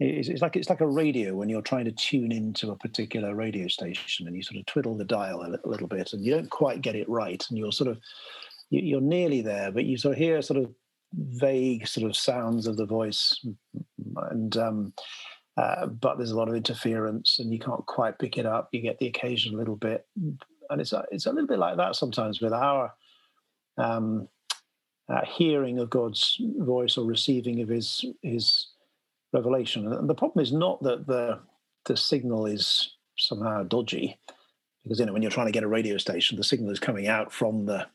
it's, 0.00 0.28
it's, 0.28 0.42
like 0.42 0.56
it's 0.56 0.70
like 0.70 0.80
a 0.80 0.86
radio 0.86 1.34
when 1.34 1.50
you're 1.50 1.60
trying 1.60 1.84
to 1.84 1.92
tune 1.92 2.32
into 2.32 2.70
a 2.70 2.76
particular 2.76 3.34
radio 3.34 3.68
station 3.68 4.26
and 4.26 4.34
you 4.34 4.42
sort 4.42 4.58
of 4.58 4.64
twiddle 4.66 4.96
the 4.96 5.04
dial 5.04 5.42
a, 5.42 5.68
little 5.68 5.86
bit 5.86 6.14
and 6.14 6.24
you 6.24 6.34
don't 6.34 6.50
quite 6.50 6.80
get 6.80 6.96
it 6.96 7.08
right 7.08 7.44
and 7.50 7.58
you're 7.58 7.72
sort 7.72 7.90
of 7.90 7.98
you're 8.70 9.00
nearly 9.00 9.42
there, 9.42 9.72
but 9.72 9.84
you 9.84 9.98
sort 9.98 10.12
of 10.12 10.18
hear 10.18 10.40
sort 10.40 10.62
of 10.62 10.72
vague 11.12 11.86
sort 11.86 12.08
of 12.08 12.16
sounds 12.16 12.66
of 12.66 12.76
the 12.76 12.86
voice 12.86 13.44
and 14.30 14.56
um, 14.56 14.92
uh, 15.56 15.86
but 15.86 16.16
there's 16.16 16.30
a 16.30 16.36
lot 16.36 16.48
of 16.48 16.54
interference 16.54 17.38
and 17.40 17.52
you 17.52 17.58
can't 17.58 17.84
quite 17.86 18.18
pick 18.18 18.38
it 18.38 18.46
up 18.46 18.68
you 18.72 18.80
get 18.80 18.98
the 18.98 19.08
occasional 19.08 19.58
little 19.58 19.76
bit 19.76 20.06
and 20.70 20.80
it's 20.80 20.92
a, 20.92 21.04
it's 21.10 21.26
a 21.26 21.32
little 21.32 21.48
bit 21.48 21.58
like 21.58 21.76
that 21.76 21.96
sometimes 21.96 22.40
with 22.40 22.52
our 22.52 22.94
um, 23.76 24.28
uh, 25.12 25.24
hearing 25.26 25.78
of 25.78 25.90
God's 25.90 26.40
voice 26.58 26.96
or 26.96 27.04
receiving 27.04 27.60
of 27.60 27.68
His 27.68 28.04
His 28.22 28.68
revelation. 29.32 29.92
And 29.92 30.08
the 30.08 30.14
problem 30.14 30.42
is 30.42 30.52
not 30.52 30.82
that 30.82 31.06
the 31.06 31.40
the 31.86 31.96
signal 31.96 32.46
is 32.46 32.96
somehow 33.16 33.62
dodgy, 33.64 34.18
because 34.82 34.98
you 34.98 35.06
know 35.06 35.12
when 35.12 35.22
you're 35.22 35.30
trying 35.30 35.46
to 35.46 35.52
get 35.52 35.64
a 35.64 35.68
radio 35.68 35.96
station, 35.96 36.36
the 36.36 36.44
signal 36.44 36.70
is 36.70 36.78
coming 36.78 37.08
out 37.08 37.32
from 37.32 37.66
the 37.66 37.86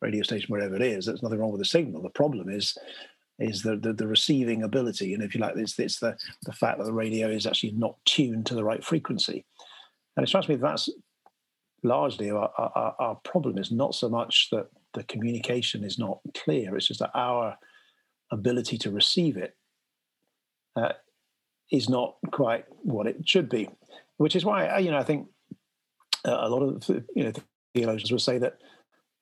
radio 0.00 0.22
station 0.22 0.48
wherever 0.48 0.74
it 0.74 0.82
is. 0.82 1.06
There's 1.06 1.22
nothing 1.22 1.38
wrong 1.38 1.52
with 1.52 1.60
the 1.60 1.64
signal. 1.64 2.02
The 2.02 2.10
problem 2.10 2.48
is 2.48 2.76
is 3.38 3.62
the, 3.62 3.76
the, 3.76 3.92
the 3.92 4.06
receiving 4.06 4.62
ability, 4.62 5.14
and 5.14 5.22
if 5.22 5.34
you 5.34 5.40
like, 5.40 5.56
it's 5.56 5.78
it's 5.78 5.98
the 5.98 6.16
the 6.44 6.52
fact 6.52 6.78
that 6.78 6.84
the 6.84 6.92
radio 6.92 7.28
is 7.28 7.46
actually 7.46 7.72
not 7.72 7.96
tuned 8.04 8.46
to 8.46 8.54
the 8.54 8.64
right 8.64 8.84
frequency. 8.84 9.44
And 10.16 10.24
it 10.24 10.28
strikes 10.28 10.48
me 10.48 10.56
that 10.56 10.62
that's 10.62 10.90
largely 11.82 12.30
our, 12.30 12.50
our, 12.58 12.94
our 12.98 13.14
problem 13.24 13.58
is 13.58 13.72
not 13.72 13.94
so 13.94 14.08
much 14.08 14.50
that 14.50 14.68
the 14.94 15.04
communication 15.04 15.84
is 15.84 15.98
not 15.98 16.20
clear. 16.34 16.76
It's 16.76 16.88
just 16.88 17.00
that 17.00 17.10
our 17.14 17.56
ability 18.30 18.78
to 18.78 18.90
receive 18.90 19.36
it 19.36 19.56
uh, 20.76 20.92
is 21.70 21.88
not 21.88 22.16
quite 22.30 22.64
what 22.82 23.06
it 23.06 23.28
should 23.28 23.48
be, 23.48 23.68
which 24.16 24.36
is 24.36 24.44
why 24.44 24.78
you 24.78 24.90
know 24.90 24.98
I 24.98 25.04
think 25.04 25.28
uh, 26.24 26.38
a 26.40 26.48
lot 26.48 26.62
of 26.62 26.88
you 27.14 27.24
know 27.24 27.32
theologians 27.74 28.12
will 28.12 28.18
say 28.18 28.38
that, 28.38 28.58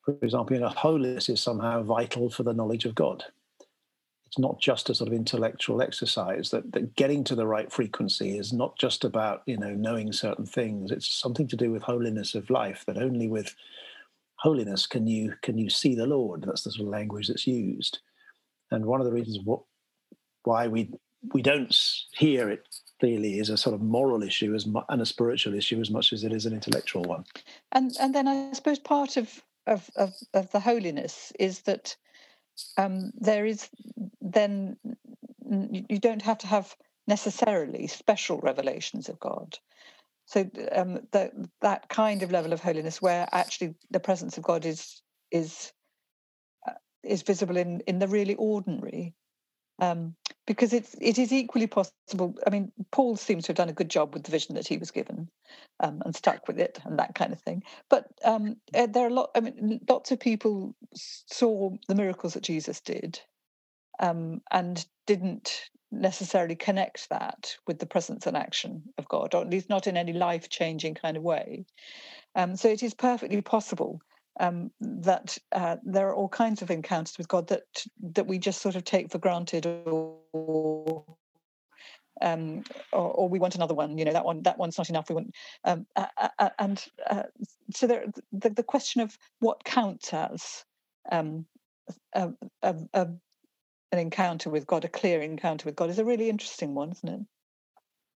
for 0.05 0.17
example, 0.23 0.55
you 0.55 0.61
know, 0.61 0.69
holiness 0.69 1.29
is 1.29 1.41
somehow 1.41 1.83
vital 1.83 2.31
for 2.31 2.43
the 2.43 2.55
knowledge 2.55 2.85
of 2.85 2.95
God. 2.95 3.25
It's 4.27 4.39
not 4.39 4.61
just 4.61 4.89
a 4.89 4.95
sort 4.95 5.09
of 5.09 5.15
intellectual 5.15 5.83
exercise. 5.83 6.51
That, 6.51 6.71
that 6.73 6.95
getting 6.95 7.25
to 7.25 7.35
the 7.35 7.49
right 7.49 7.73
frequency 7.73 8.39
is 8.39 8.53
not 8.53 8.79
just 8.79 9.05
about 9.05 9.43
you 9.47 9.57
know 9.57 9.75
knowing 9.75 10.13
certain 10.13 10.47
things. 10.47 10.91
It's 10.91 11.13
something 11.13 11.49
to 11.49 11.57
do 11.57 11.73
with 11.73 11.83
holiness 11.83 12.35
of 12.35 12.51
life. 12.51 12.85
That 12.87 12.97
only 12.97 13.29
with 13.29 13.55
holiness 14.41 14.87
can 14.87 15.07
you 15.07 15.35
can 15.43 15.59
you 15.59 15.71
see 15.71 15.95
the 15.95 16.07
Lord. 16.07 16.45
That's 16.47 16.63
the 16.63 16.73
sort 16.73 16.87
of 16.87 16.93
language 16.93 17.29
that's 17.29 17.47
used. 17.47 18.01
And 18.71 18.87
one 18.87 19.01
of 19.01 19.07
the 19.07 19.13
reasons 19.13 19.39
what, 19.45 19.61
why 20.45 20.67
we 20.67 20.91
we 21.35 21.43
don't 21.43 21.77
hear 22.17 22.49
it 22.49 22.67
clearly 22.99 23.39
is 23.39 23.51
a 23.51 23.57
sort 23.57 23.75
of 23.75 23.83
moral 23.83 24.23
issue 24.23 24.55
as 24.55 24.67
mu- 24.67 24.89
and 24.89 25.03
a 25.03 25.07
spiritual 25.07 25.55
issue 25.55 25.81
as 25.81 25.91
much 25.91 26.13
as 26.13 26.25
it 26.25 26.33
is 26.33 26.47
an 26.47 26.55
intellectual 26.55 27.03
one. 27.03 27.25
And 27.73 27.93
and 28.01 28.15
then 28.15 28.27
I 28.29 28.53
suppose 28.53 28.79
part 28.79 29.17
of 29.17 29.43
of 29.67 29.91
of, 29.97 30.15
of 30.35 30.51
the 30.53 30.61
holiness 30.61 31.33
is 31.39 31.63
that 31.63 31.97
um, 32.79 33.13
there 33.19 33.45
is 33.45 33.69
then 34.21 34.77
you 35.91 35.99
don't 35.99 36.23
have 36.23 36.39
to 36.39 36.47
have 36.47 36.77
necessarily 37.07 37.87
special 37.87 38.39
revelations 38.41 39.09
of 39.09 39.19
God. 39.19 39.59
So 40.31 40.49
um, 40.71 41.01
that 41.11 41.33
that 41.61 41.89
kind 41.89 42.23
of 42.23 42.31
level 42.31 42.53
of 42.53 42.61
holiness, 42.61 43.03
where 43.03 43.29
actually 43.33 43.75
the 43.91 43.99
presence 43.99 44.39
of 44.39 44.45
God 44.45 44.65
is 44.65 45.03
is 45.33 45.73
uh, 46.69 46.75
is 47.03 47.23
visible 47.23 47.57
in 47.57 47.81
in 47.89 47.99
the 47.99 48.07
really 48.07 48.37
ordinary, 48.37 49.13
um, 49.81 50.15
because 50.47 50.73
it's 50.73 50.95
it 51.01 51.19
is 51.19 51.33
equally 51.33 51.67
possible. 51.67 52.37
I 52.47 52.51
mean, 52.51 52.71
Paul 52.93 53.17
seems 53.17 53.45
to 53.45 53.49
have 53.51 53.57
done 53.57 53.71
a 53.71 53.75
good 53.75 53.91
job 53.91 54.15
with 54.15 54.23
the 54.23 54.31
vision 54.31 54.55
that 54.55 54.69
he 54.69 54.79
was 54.79 54.93
given, 54.93 55.29
um, 55.81 56.01
and 56.05 56.15
stuck 56.15 56.47
with 56.47 56.61
it 56.61 56.79
and 56.85 57.01
that 57.01 57.17
kind 57.17 57.33
of 57.33 57.41
thing. 57.41 57.65
But 57.89 58.07
um, 58.25 58.57
uh, 58.73 58.87
there 58.87 59.07
are 59.07 59.11
a 59.11 59.15
lot. 59.15 59.31
I 59.35 59.41
mean, 59.41 59.81
lots 59.89 60.13
of 60.13 60.21
people 60.21 60.77
saw 60.95 61.71
the 61.89 61.97
miracles 61.97 62.35
that 62.35 62.45
Jesus 62.45 62.81
did, 62.81 63.19
um, 63.99 64.43
and 64.53 64.87
didn't 65.09 65.71
necessarily 65.93 66.55
connect 66.55 67.09
that 67.11 67.57
with 67.67 67.79
the 67.79 67.87
presence 67.87 68.27
and 68.27 68.37
action 68.37 68.83
of 68.99 69.09
God, 69.09 69.35
or 69.35 69.43
at 69.43 69.51
least 69.51 69.69
not 69.69 69.87
in 69.87 69.97
any 69.97 70.13
life 70.13 70.49
changing 70.49 70.95
kind 70.95 71.17
of 71.17 71.23
way. 71.23 71.65
Um, 72.35 72.57
so 72.57 72.69
it 72.69 72.83
is 72.83 72.95
perfectly 72.95 73.41
possible 73.41 74.01
um, 74.39 74.71
that 74.81 75.37
uh, 75.53 75.77
there 75.83 76.09
are 76.09 76.15
all 76.15 76.29
kinds 76.29 76.63
of 76.63 76.71
encounters 76.71 77.19
with 77.19 77.29
God 77.29 77.49
that 77.49 77.85
that 78.15 78.27
we 78.27 78.39
just 78.39 78.63
sort 78.63 78.77
of 78.77 78.85
take 78.85 79.11
for 79.11 79.19
granted, 79.19 79.67
or 79.67 81.05
um, 82.23 82.63
or, 82.93 83.11
or, 83.13 83.29
we 83.29 83.39
want 83.39 83.55
another 83.55 83.75
one. 83.75 83.99
You 83.99 84.05
know, 84.05 84.13
that 84.13 84.25
one 84.25 84.43
that 84.43 84.59
one's 84.59 84.79
not 84.79 84.91
enough. 84.91 85.09
We 85.09 85.17
want, 85.17 85.35
um, 85.65 85.87
uh, 85.97 86.29
uh, 86.39 86.51
and 86.59 86.85
uh, 87.09 87.25
so 87.75 87.87
there, 87.87 88.05
the 88.33 88.51
the 88.51 88.63
question 88.63 89.03
of 89.03 89.17
what 89.41 89.65
counts 89.65 90.13
as 90.15 90.65
um, 91.11 91.47
a, 92.15 92.31
a, 92.63 92.77
a, 92.95 93.09
an 93.93 93.99
encounter 93.99 94.51
with 94.51 94.67
God, 94.67 94.85
a 94.85 94.89
clear 94.89 95.21
encounter 95.21 95.67
with 95.67 95.77
God, 95.77 95.91
is 95.91 95.99
a 95.99 96.05
really 96.05 96.29
interesting 96.29 96.75
one, 96.75 96.91
isn't 96.93 97.09
it? 97.09 97.21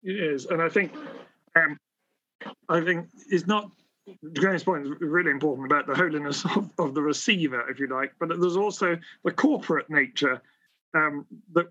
It 0.03 0.19
is, 0.33 0.45
and 0.45 0.61
I 0.61 0.69
think, 0.69 0.93
um, 1.55 1.77
I 2.67 2.81
think 2.81 3.07
it's 3.29 3.47
not. 3.47 3.69
Graham's 4.33 4.63
point 4.63 4.87
is 4.87 4.91
really 4.99 5.29
important 5.29 5.67
about 5.67 5.85
the 5.85 5.93
holiness 5.95 6.43
of, 6.55 6.71
of 6.79 6.93
the 6.93 7.01
receiver, 7.01 7.69
if 7.69 7.79
you 7.79 7.87
like, 7.87 8.13
but 8.19 8.29
there's 8.29 8.57
also 8.57 8.97
the 9.23 9.31
corporate 9.31 9.89
nature 9.89 10.41
um, 10.93 11.25
that 11.53 11.67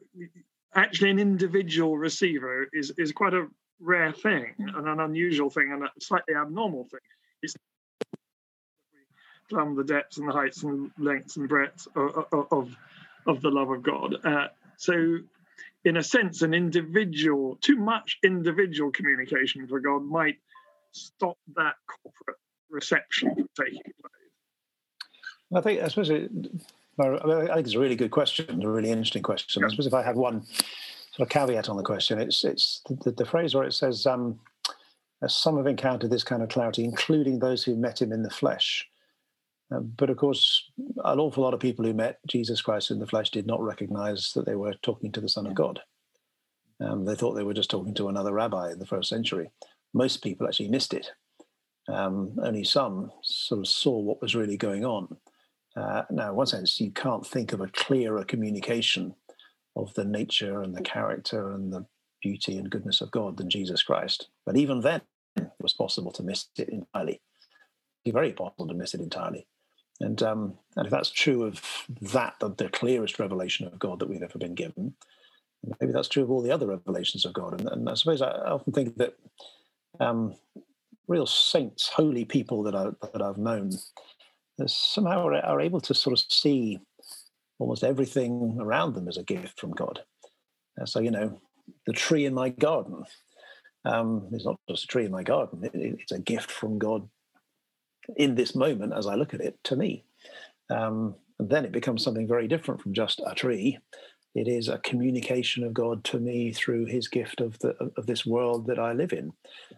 actually 0.75 1.11
an 1.11 1.19
individual 1.19 1.99
receiver 1.99 2.69
is 2.73 2.93
is 2.97 3.13
quite 3.13 3.35
a 3.35 3.49
rare 3.81 4.13
thing 4.13 4.55
and 4.59 4.87
an 4.87 5.01
unusual 5.01 5.51
thing 5.51 5.73
and 5.73 5.85
a 5.85 5.91
slightly 6.01 6.35
abnormal 6.35 6.85
thing. 6.85 7.01
It's 7.43 7.55
plumb 9.49 9.75
the 9.75 9.85
depths 9.85 10.19
and 10.19 10.29
the 10.29 10.33
heights 10.33 10.63
and 10.63 10.91
lengths 10.99 11.37
and 11.37 11.49
breadths 11.49 11.89
of, 11.97 12.27
of, 12.33 12.47
of 12.53 12.77
of 13.27 13.41
the 13.43 13.51
love 13.51 13.71
of 13.71 13.83
God. 13.83 14.17
Uh, 14.25 14.49
so, 14.77 15.19
in 15.85 15.97
a 15.97 16.03
sense, 16.03 16.43
an 16.43 16.55
individual, 16.55 17.59
too 17.61 17.77
much 17.77 18.19
individual 18.23 18.91
communication 18.91 19.67
for 19.67 19.81
God 19.81 20.03
might 20.03 20.37
stop 20.93 21.39
that 21.57 21.75
corporate 21.87 22.39
reception 22.71 23.35
from 23.35 23.49
taking 23.59 23.83
place. 23.83 24.13
I 25.55 25.61
think, 25.61 25.83
I 25.83 25.89
suppose, 25.89 26.11
it, 26.11 26.31
I 26.99 27.55
think 27.55 27.67
it's 27.67 27.75
a 27.75 27.81
really 27.81 27.97
good 27.97 28.11
question, 28.11 28.63
a 28.63 28.69
really 28.69 28.91
interesting 28.91 29.23
question. 29.23 29.61
Yeah. 29.61 29.67
I 29.67 29.71
suppose 29.71 29.87
if 29.87 29.95
I 29.95 30.03
had 30.03 30.17
one 30.17 30.43
sort 31.13 31.21
of 31.21 31.29
caveat 31.29 31.69
on 31.69 31.77
the 31.77 31.83
question, 31.83 32.21
it's 32.21 32.45
it's 32.45 32.83
the, 32.89 33.11
the 33.11 33.25
phrase 33.25 33.55
where 33.55 33.65
it 33.65 33.73
says, 33.73 34.07
um, 34.07 34.39
"Some 35.27 35.57
have 35.57 35.67
encountered 35.67 36.11
this 36.11 36.25
kind 36.25 36.43
of 36.43 36.49
clarity, 36.49 36.85
including 36.85 37.39
those 37.39 37.65
who 37.65 37.75
met 37.75 38.01
him 38.01 38.13
in 38.13 38.23
the 38.23 38.31
flesh." 38.31 38.89
Um, 39.73 39.93
but 39.97 40.11
of 40.11 40.17
course, 40.17 40.71
an 41.05 41.21
awful 41.21 41.45
lot 41.45 41.55
of 41.55 41.61
people 41.61 41.85
who 41.85 41.95
met 41.95 42.19
Jesus 42.27 42.61
Christ 42.61 42.91
in 42.91 42.99
the 42.99 43.07
flesh 43.07 43.31
did 43.31 43.47
not 43.47 43.63
recognize 43.63 44.33
that 44.35 44.47
they 44.47 44.57
were 44.57 44.75
talking 44.83 45.13
to 45.13 45.21
the 45.21 45.29
Son 45.29 45.47
of 45.47 45.55
God. 45.55 45.81
Um, 46.81 47.05
they 47.05 47.15
thought 47.15 47.35
they 47.35 47.45
were 47.45 47.55
just 47.55 47.71
talking 47.71 47.95
to 47.95 48.09
another 48.09 48.33
rabbi 48.33 48.73
in 48.73 48.79
the 48.79 48.87
first 48.87 49.09
century. 49.09 49.51
Most 49.93 50.23
people 50.23 50.47
actually 50.47 50.69
missed 50.69 50.95
it. 50.95 51.11
Um, 51.89 52.37
only 52.43 52.65
some 52.65 53.11
sort 53.23 53.61
of 53.61 53.67
saw 53.67 53.99
what 53.99 54.23
was 54.23 54.35
really 54.35 54.57
going 54.57 54.85
on. 54.85 55.17
Uh, 55.77 56.03
now, 56.11 56.31
in 56.31 56.37
one 56.37 56.47
sense, 56.47 56.81
you 56.81 56.91
can't 56.91 57.27
think 57.27 57.53
of 57.53 57.61
a 57.61 57.69
clearer 57.69 58.25
communication 58.25 59.15
of 59.77 59.93
the 59.95 60.05
nature 60.05 60.63
and 60.63 60.75
the 60.75 60.83
character 60.83 61.53
and 61.53 61.73
the 61.73 61.87
beauty 62.23 62.57
and 62.57 62.71
goodness 62.71 63.01
of 63.01 63.11
God 63.11 63.37
than 63.37 63.51
Jesus 63.51 63.83
Christ. 63.83 64.29
But 64.45 64.57
even 64.57 64.81
then, 64.81 65.03
it 65.37 65.51
was 65.61 65.73
possible 65.73 66.13
to 66.13 66.23
miss 66.23 66.47
it 66.57 66.69
entirely. 66.69 67.21
It's 68.05 68.13
very 68.13 68.33
possible 68.33 68.69
to 68.69 68.75
miss 68.75 68.95
it 68.95 69.01
entirely. 69.01 69.47
And, 70.01 70.23
um, 70.23 70.55
and 70.77 70.87
if 70.87 70.91
that's 70.91 71.11
true 71.11 71.45
of 71.45 71.61
that, 72.01 72.35
the, 72.41 72.49
the, 72.49 72.69
clearest 72.71 73.19
revelation 73.19 73.67
of 73.67 73.79
God 73.79 73.99
that 73.99 74.09
we've 74.09 74.23
ever 74.23 74.39
been 74.39 74.55
given, 74.55 74.95
maybe 75.81 75.93
that's 75.93 76.09
true 76.09 76.23
of 76.23 76.31
all 76.31 76.41
the 76.41 76.53
other 76.53 76.67
revelations 76.67 77.27
of 77.27 77.35
God. 77.35 77.61
And, 77.61 77.69
and 77.69 77.89
I 77.89 77.95
suppose 77.95 78.23
I 78.23 78.31
often 78.31 78.73
think 78.73 78.97
that 78.97 79.15
um, 80.01 80.35
real 81.07 81.27
saints, 81.27 81.89
holy 81.89 82.25
people 82.25 82.63
that, 82.63 82.75
I, 82.75 82.89
that 83.13 83.21
I've 83.21 83.37
known, 83.37 83.73
somehow 84.67 85.27
are, 85.27 85.35
are, 85.35 85.61
able 85.61 85.81
to 85.81 85.95
sort 85.95 86.19
of 86.19 86.25
see 86.31 86.79
almost 87.59 87.85
everything 87.85 88.57
around 88.61 88.95
them 88.95 89.09
as 89.09 89.19
a 89.19 89.23
gift 89.23 89.61
from 89.61 89.73
God. 89.73 90.01
Uh, 90.81 90.87
so, 90.87 91.01
you 91.01 91.11
know, 91.11 91.41
the 91.87 91.93
tree 91.93 92.25
in 92.25 92.33
my 92.35 92.49
garden 92.49 93.05
um, 93.85 94.29
is 94.33 94.45
not 94.45 94.59
just 94.69 94.85
a 94.85 94.87
tree 94.87 95.05
in 95.05 95.11
my 95.11 95.23
garden, 95.23 95.65
it, 95.65 95.73
it's 95.75 96.13
a 96.13 96.19
gift 96.19 96.51
from 96.51 96.79
God 96.79 97.09
in 98.17 98.35
this 98.35 98.55
moment 98.55 98.93
as 98.93 99.07
I 99.07 99.15
look 99.15 99.35
at 99.35 99.41
it 99.41 99.59
to 99.65 99.77
me. 99.77 100.05
Um, 100.71 101.15
and 101.39 101.49
then 101.49 101.65
it 101.65 101.73
becomes 101.73 102.05
something 102.05 102.29
very 102.29 102.47
different 102.47 102.81
from 102.81 102.93
just 102.93 103.21
a 103.27 103.35
tree. 103.35 103.79
It 104.35 104.47
is 104.47 104.69
a 104.69 104.79
communication 104.79 105.65
of 105.65 105.75
God 105.75 106.05
to 106.05 106.21
me 106.21 106.53
through 106.53 106.87
His 106.87 107.09
gift 107.09 107.41
of 107.41 107.59
the 107.61 107.75
of 107.97 108.07
this 108.07 108.25
world 108.25 108.67
that 108.67 108.79
I 108.79 108.93
live 108.93 109.13
in. 109.13 109.33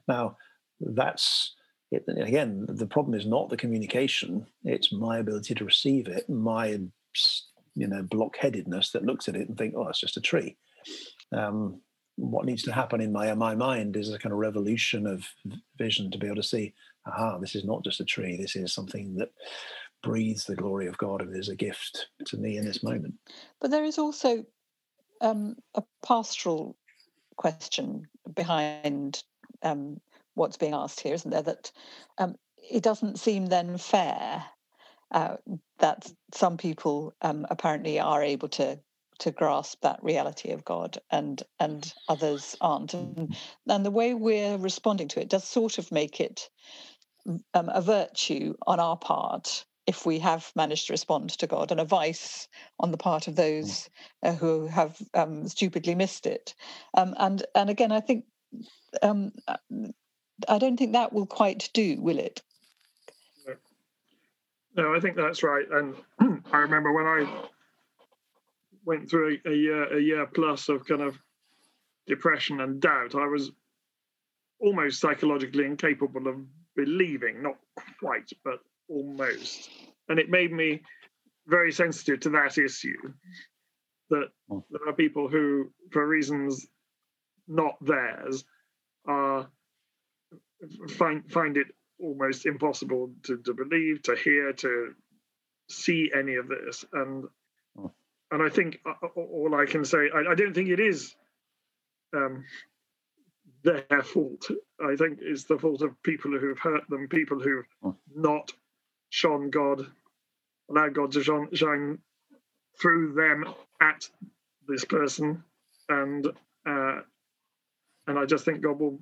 Now, 0.09 0.37
that's 0.81 1.55
it, 1.91 2.05
again 2.09 2.67
the 2.69 2.87
problem 2.87 3.15
is 3.15 3.27
not 3.27 3.49
the 3.49 3.57
communication; 3.57 4.47
it's 4.65 4.93
my 4.93 5.19
ability 5.19 5.55
to 5.55 5.65
receive 5.65 6.09
it, 6.09 6.29
my 6.29 6.81
you 7.75 7.87
know 7.87 8.03
blockheadedness 8.03 8.93
that 8.93 9.05
looks 9.05 9.29
at 9.29 9.37
it 9.37 9.49
and 9.49 9.57
think, 9.57 9.75
"Oh, 9.77 9.89
it's 9.89 10.01
just 10.01 10.19
a 10.19 10.21
tree." 10.21 10.57
Um, 11.33 11.81
what 12.17 12.45
needs 12.45 12.63
to 12.65 12.73
happen 12.73 13.01
in 13.01 13.13
my 13.13 13.33
my 13.35 13.55
mind 13.55 13.97
is 13.97 14.13
a 14.13 14.19
kind 14.19 14.33
of 14.33 14.39
revolution 14.39 15.07
of 15.07 15.25
vision 15.79 16.11
to 16.11 16.19
be 16.19 16.27
able 16.27 16.37
to 16.37 16.43
see, 16.43 16.75
aha, 17.07 17.39
this 17.39 17.55
is 17.55 17.65
not 17.65 17.85
just 17.85 18.01
a 18.01 18.05
tree. 18.05 18.37
This 18.37 18.57
is 18.57 18.73
something 18.73 19.15
that 19.17 19.33
breathes 20.03 20.45
the 20.45 20.57
glory 20.57 20.87
of 20.87 20.99
God 20.99 21.23
and 21.23 21.37
is 21.37 21.49
a 21.49 21.57
gift 21.57 22.09
to 22.27 22.37
me 22.37 22.57
in 22.57 22.65
this 22.65 22.83
moment. 22.83 23.15
But 23.61 23.71
there 23.71 23.85
is 23.85 23.99
also 23.99 24.45
um, 25.21 25.57
a 25.75 25.83
pastoral 26.05 26.77
question 27.37 28.09
behind 28.35 29.23
um, 29.63 30.01
what's 30.35 30.57
being 30.57 30.75
asked 30.75 31.01
here, 31.01 31.15
isn't 31.15 31.31
there? 31.31 31.43
That 31.43 31.71
um, 32.19 32.37
it 32.71 32.83
doesn't 32.83 33.19
seem 33.19 33.47
then 33.47 33.79
fair 33.79 34.45
uh, 35.13 35.37
that 35.79 36.11
some 36.33 36.57
people 36.57 37.15
um, 37.23 37.47
apparently 37.51 38.01
are 38.01 38.23
able 38.23 38.49
to 38.49 38.79
to 39.19 39.31
grasp 39.31 39.81
that 39.83 40.03
reality 40.03 40.51
of 40.51 40.65
God 40.65 40.99
and 41.11 41.43
and 41.61 41.93
others 42.09 42.57
aren't. 42.61 42.95
And, 42.95 43.37
and 43.69 43.87
the 43.87 43.91
way 43.91 44.15
we're 44.15 44.57
responding 44.57 45.09
to 45.09 45.21
it 45.21 45.29
does 45.29 45.45
sort 45.45 45.79
of 45.79 45.93
make 45.93 46.21
it 46.21 46.49
um, 47.27 47.69
a 47.69 47.81
virtue 47.81 48.55
on 48.67 48.81
our 48.81 48.97
part 48.97 49.65
if 49.87 50.07
we 50.07 50.19
have 50.21 50.53
managed 50.55 50.87
to 50.87 50.93
respond 50.93 51.31
to 51.31 51.47
God, 51.47 51.71
and 51.73 51.81
a 51.81 51.85
vice 51.85 52.47
on 52.79 52.93
the 52.93 52.97
part 52.97 53.27
of 53.27 53.35
those 53.35 53.91
uh, 54.23 54.33
who 54.33 54.67
have 54.69 54.97
um, 55.15 55.49
stupidly 55.49 55.95
missed 55.95 56.27
it. 56.27 56.55
Um, 56.95 57.15
and 57.19 57.45
and 57.55 57.69
again, 57.69 57.91
I 57.91 58.01
think 58.01 58.25
um, 59.03 59.33
I 60.49 60.59
don't 60.59 60.77
think 60.77 60.93
that 60.93 61.13
will 61.13 61.27
quite 61.27 61.71
do, 61.75 62.01
will 62.01 62.19
it? 62.19 62.43
No, 64.77 64.95
I 64.95 65.01
think 65.01 65.17
that's 65.17 65.43
right. 65.43 65.67
And 65.71 65.95
I 66.53 66.59
remember 66.59 66.93
when 66.93 67.07
I 67.07 67.43
went 68.85 69.11
through 69.11 69.39
a, 69.45 69.51
a 69.51 69.55
year, 69.55 69.99
a 69.99 70.01
year 70.01 70.27
plus 70.27 70.69
of 70.69 70.87
kind 70.87 71.03
of 71.03 71.19
depression 72.07 72.61
and 72.61 72.81
doubt, 72.81 73.15
I 73.15 73.27
was 73.27 73.51
almost 74.61 75.01
psychologically 75.01 75.67
incapable 75.67 76.27
of 76.27 76.37
believing, 76.77 77.43
not 77.43 77.57
quite, 78.01 78.31
but 78.45 78.61
almost. 78.89 79.71
And 80.09 80.19
it 80.19 80.29
made 80.29 80.53
me 80.53 80.83
very 81.47 81.73
sensitive 81.73 82.21
to 82.21 82.31
that 82.31 82.59
issue 82.59 82.97
that 84.11 84.29
hmm. 84.49 84.59
there 84.71 84.89
are 84.89 84.93
people 84.93 85.29
who, 85.29 85.71
for 85.91 86.07
reasons 86.07 86.67
not 87.49 87.75
theirs, 87.81 88.45
are 89.07 89.49
find 90.91 91.31
find 91.31 91.57
it 91.57 91.67
almost 91.99 92.47
impossible 92.47 93.13
to, 93.25 93.39
to 93.39 93.55
believe, 93.55 94.03
to 94.03 94.15
hear, 94.15 94.53
to 94.53 94.95
see 95.69 96.11
any 96.17 96.37
of 96.37 96.49
this. 96.49 96.85
And 96.93 97.25
hmm. 97.77 97.87
and 98.31 98.43
I 98.43 98.49
think 98.49 98.79
all 99.17 99.55
I 99.55 99.67
can 99.67 99.85
say, 99.85 100.11
I, 100.15 100.33
I 100.33 100.35
don't 100.35 100.55
think 100.55 100.69
it 100.69 100.81
is 100.81 101.15
um, 102.15 102.45
their 103.63 104.03
fault. 104.03 104.51
I 104.85 104.97
think 104.97 105.19
it's 105.21 105.45
the 105.45 105.59
fault 105.59 105.83
of 105.83 106.01
people 106.03 106.31
who've 106.39 106.59
hurt 106.59 106.89
them, 106.89 107.09
people 107.09 107.39
who've 107.39 107.67
hmm. 107.83 107.91
not 108.15 108.53
shone 109.11 109.51
God, 109.51 109.87
allowed 110.71 110.95
God 110.95 111.13
to 111.13 111.23
shine, 111.23 111.49
shine 111.55 111.99
through 112.81 113.15
them 113.15 113.53
at 113.81 114.09
this 114.67 114.85
person, 114.85 115.43
and 115.89 116.27
uh, 116.67 117.01
and 118.07 118.19
I 118.19 118.25
just 118.27 118.45
think 118.45 118.63
God 118.63 118.81
will 118.81 119.01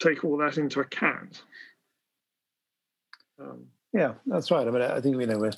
take 0.00 0.24
all 0.24 0.38
that 0.38 0.58
into 0.58 0.80
account. 0.80 1.42
Um, 3.40 3.66
yeah, 3.92 4.14
that's 4.26 4.50
right. 4.50 4.66
I 4.66 4.70
mean, 4.70 4.82
I 4.82 5.00
think 5.00 5.20
you 5.20 5.26
know 5.26 5.38
we're 5.38 5.52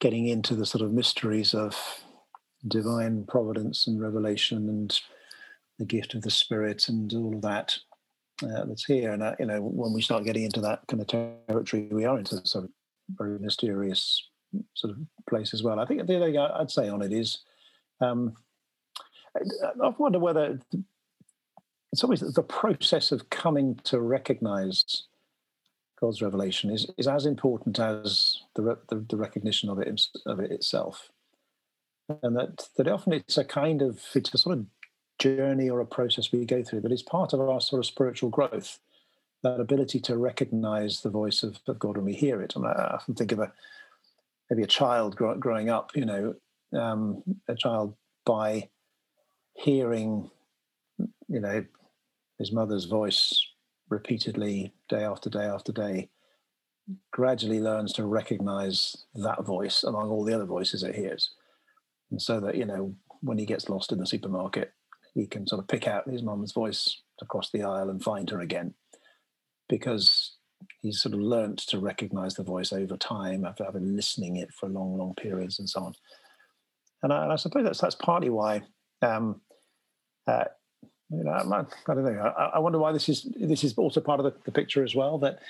getting 0.00 0.28
into 0.28 0.54
the 0.54 0.66
sort 0.66 0.82
of 0.82 0.92
mysteries 0.92 1.54
of 1.54 1.76
divine 2.66 3.24
providence 3.24 3.86
and 3.86 4.00
revelation 4.00 4.68
and 4.68 5.00
the 5.78 5.84
gift 5.84 6.14
of 6.14 6.22
the 6.22 6.30
Spirit 6.30 6.88
and 6.88 7.12
all 7.14 7.34
of 7.34 7.42
that 7.42 7.78
uh, 8.42 8.64
that's 8.64 8.84
here. 8.84 9.12
And 9.12 9.22
uh, 9.22 9.34
you 9.38 9.46
know, 9.46 9.60
when 9.60 9.92
we 9.92 10.02
start 10.02 10.24
getting 10.24 10.44
into 10.44 10.60
that 10.60 10.80
kind 10.88 11.00
of 11.00 11.06
territory, 11.48 11.88
we 11.90 12.04
are 12.04 12.18
into 12.18 12.36
of 12.36 12.68
very 13.10 13.38
mysterious 13.38 14.28
sort 14.74 14.92
of 14.92 14.98
place 15.28 15.52
as 15.52 15.62
well. 15.62 15.78
I 15.80 15.86
think 15.86 16.06
the 16.06 16.16
other 16.16 16.26
thing 16.26 16.38
I'd 16.38 16.70
say 16.70 16.88
on 16.88 17.02
it 17.02 17.12
is, 17.12 17.40
um, 18.00 18.34
I 19.36 19.88
wonder 19.98 20.18
whether 20.18 20.60
it's 21.92 22.04
always 22.04 22.20
the 22.20 22.42
process 22.42 23.12
of 23.12 23.30
coming 23.30 23.78
to 23.84 24.00
recognize 24.00 25.04
God's 26.00 26.22
revelation 26.22 26.70
is, 26.70 26.90
is 26.98 27.06
as 27.06 27.24
important 27.24 27.78
as 27.78 28.42
the, 28.54 28.78
the, 28.88 29.04
the 29.08 29.16
recognition 29.16 29.70
of 29.70 29.78
it 29.78 30.02
of 30.26 30.40
it 30.40 30.50
itself, 30.50 31.10
and 32.22 32.36
that 32.36 32.68
that 32.76 32.88
often 32.88 33.12
it's 33.12 33.38
a 33.38 33.44
kind 33.44 33.80
of 33.80 34.00
it's 34.14 34.34
a 34.34 34.38
sort 34.38 34.58
of 34.58 34.66
journey 35.18 35.70
or 35.70 35.80
a 35.80 35.86
process 35.86 36.32
we 36.32 36.44
go 36.44 36.62
through, 36.62 36.80
but 36.80 36.92
it's 36.92 37.02
part 37.02 37.32
of 37.32 37.40
our 37.40 37.60
sort 37.60 37.80
of 37.80 37.86
spiritual 37.86 38.30
growth. 38.30 38.78
That 39.42 39.60
ability 39.60 40.00
to 40.00 40.16
recognize 40.16 41.02
the 41.02 41.10
voice 41.10 41.42
of, 41.42 41.58
of 41.68 41.78
God 41.78 41.96
when 41.96 42.06
we 42.06 42.14
hear 42.14 42.40
it. 42.40 42.56
And 42.56 42.66
I 42.66 42.92
often 42.94 43.14
think 43.14 43.30
of 43.32 43.40
a 43.40 43.52
maybe 44.48 44.62
a 44.62 44.66
child 44.66 45.16
grow, 45.16 45.36
growing 45.36 45.68
up, 45.68 45.90
you 45.94 46.06
know, 46.06 46.34
um, 46.72 47.22
a 47.48 47.54
child 47.54 47.94
by 48.24 48.70
hearing, 49.54 50.30
you 51.28 51.40
know, 51.40 51.64
his 52.38 52.52
mother's 52.52 52.86
voice 52.86 53.46
repeatedly, 53.90 54.72
day 54.88 55.04
after 55.04 55.28
day 55.28 55.44
after 55.44 55.72
day, 55.72 56.08
gradually 57.12 57.60
learns 57.60 57.92
to 57.92 58.04
recognize 58.04 59.04
that 59.14 59.44
voice 59.44 59.84
among 59.84 60.10
all 60.10 60.24
the 60.24 60.34
other 60.34 60.44
voices 60.44 60.82
it 60.82 60.94
hears. 60.94 61.34
And 62.10 62.20
so 62.20 62.40
that, 62.40 62.56
you 62.56 62.64
know, 62.64 62.94
when 63.20 63.38
he 63.38 63.46
gets 63.46 63.68
lost 63.68 63.92
in 63.92 63.98
the 63.98 64.06
supermarket, 64.06 64.72
he 65.14 65.26
can 65.26 65.46
sort 65.46 65.60
of 65.60 65.68
pick 65.68 65.86
out 65.86 66.08
his 66.08 66.22
mum's 66.22 66.52
voice 66.52 67.00
across 67.22 67.50
the 67.50 67.62
aisle 67.62 67.88
and 67.88 68.02
find 68.02 68.28
her 68.30 68.40
again 68.40 68.74
because 69.68 70.36
he's 70.80 71.00
sort 71.00 71.14
of 71.14 71.20
learnt 71.20 71.58
to 71.58 71.78
recognize 71.78 72.34
the 72.34 72.42
voice 72.42 72.72
over 72.72 72.96
time 72.96 73.44
after 73.44 73.64
having 73.64 73.96
listening 73.96 74.36
it 74.36 74.52
for 74.52 74.68
long, 74.68 74.98
long 74.98 75.14
periods 75.14 75.58
and 75.58 75.68
so 75.68 75.80
on. 75.84 75.94
And 77.02 77.12
I, 77.12 77.24
and 77.24 77.32
I 77.32 77.36
suppose 77.36 77.64
that's 77.64 77.80
that's 77.80 77.94
partly 77.94 78.30
why, 78.30 78.62
um, 79.02 79.40
uh, 80.26 80.44
you 81.10 81.22
know, 81.22 81.30
I, 81.30 81.60
I 81.60 81.94
don't 81.94 82.04
know. 82.04 82.32
I, 82.36 82.44
I, 82.54 82.58
wonder 82.58 82.78
why 82.78 82.92
this 82.92 83.08
is 83.08 83.26
this 83.38 83.62
is 83.62 83.74
also 83.74 84.00
part 84.00 84.20
of 84.20 84.24
the, 84.24 84.34
the 84.44 84.52
picture 84.52 84.82
as 84.82 84.94
well. 84.94 85.18
That 85.18 85.40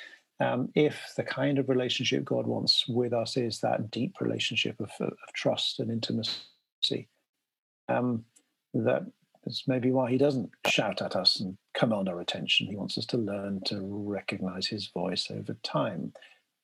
um, 0.40 0.70
if 0.74 1.12
the 1.16 1.22
kind 1.22 1.58
of 1.58 1.68
relationship 1.68 2.24
God 2.24 2.46
wants 2.46 2.88
with 2.88 3.12
us 3.12 3.36
is 3.36 3.60
that 3.60 3.90
deep 3.92 4.14
relationship 4.20 4.80
of, 4.80 4.90
of 5.00 5.32
trust 5.32 5.78
and 5.78 5.92
intimacy, 5.92 7.08
um, 7.88 8.24
that 8.74 9.06
it's 9.46 9.68
maybe 9.68 9.90
why 9.90 10.10
he 10.10 10.18
doesn't 10.18 10.50
shout 10.66 11.02
at 11.02 11.16
us 11.16 11.40
and 11.40 11.56
command 11.74 12.08
our 12.08 12.20
attention. 12.20 12.66
He 12.66 12.76
wants 12.76 12.96
us 12.96 13.06
to 13.06 13.18
learn 13.18 13.60
to 13.66 13.80
recognize 13.82 14.66
his 14.66 14.88
voice 14.88 15.30
over 15.30 15.54
time, 15.62 16.12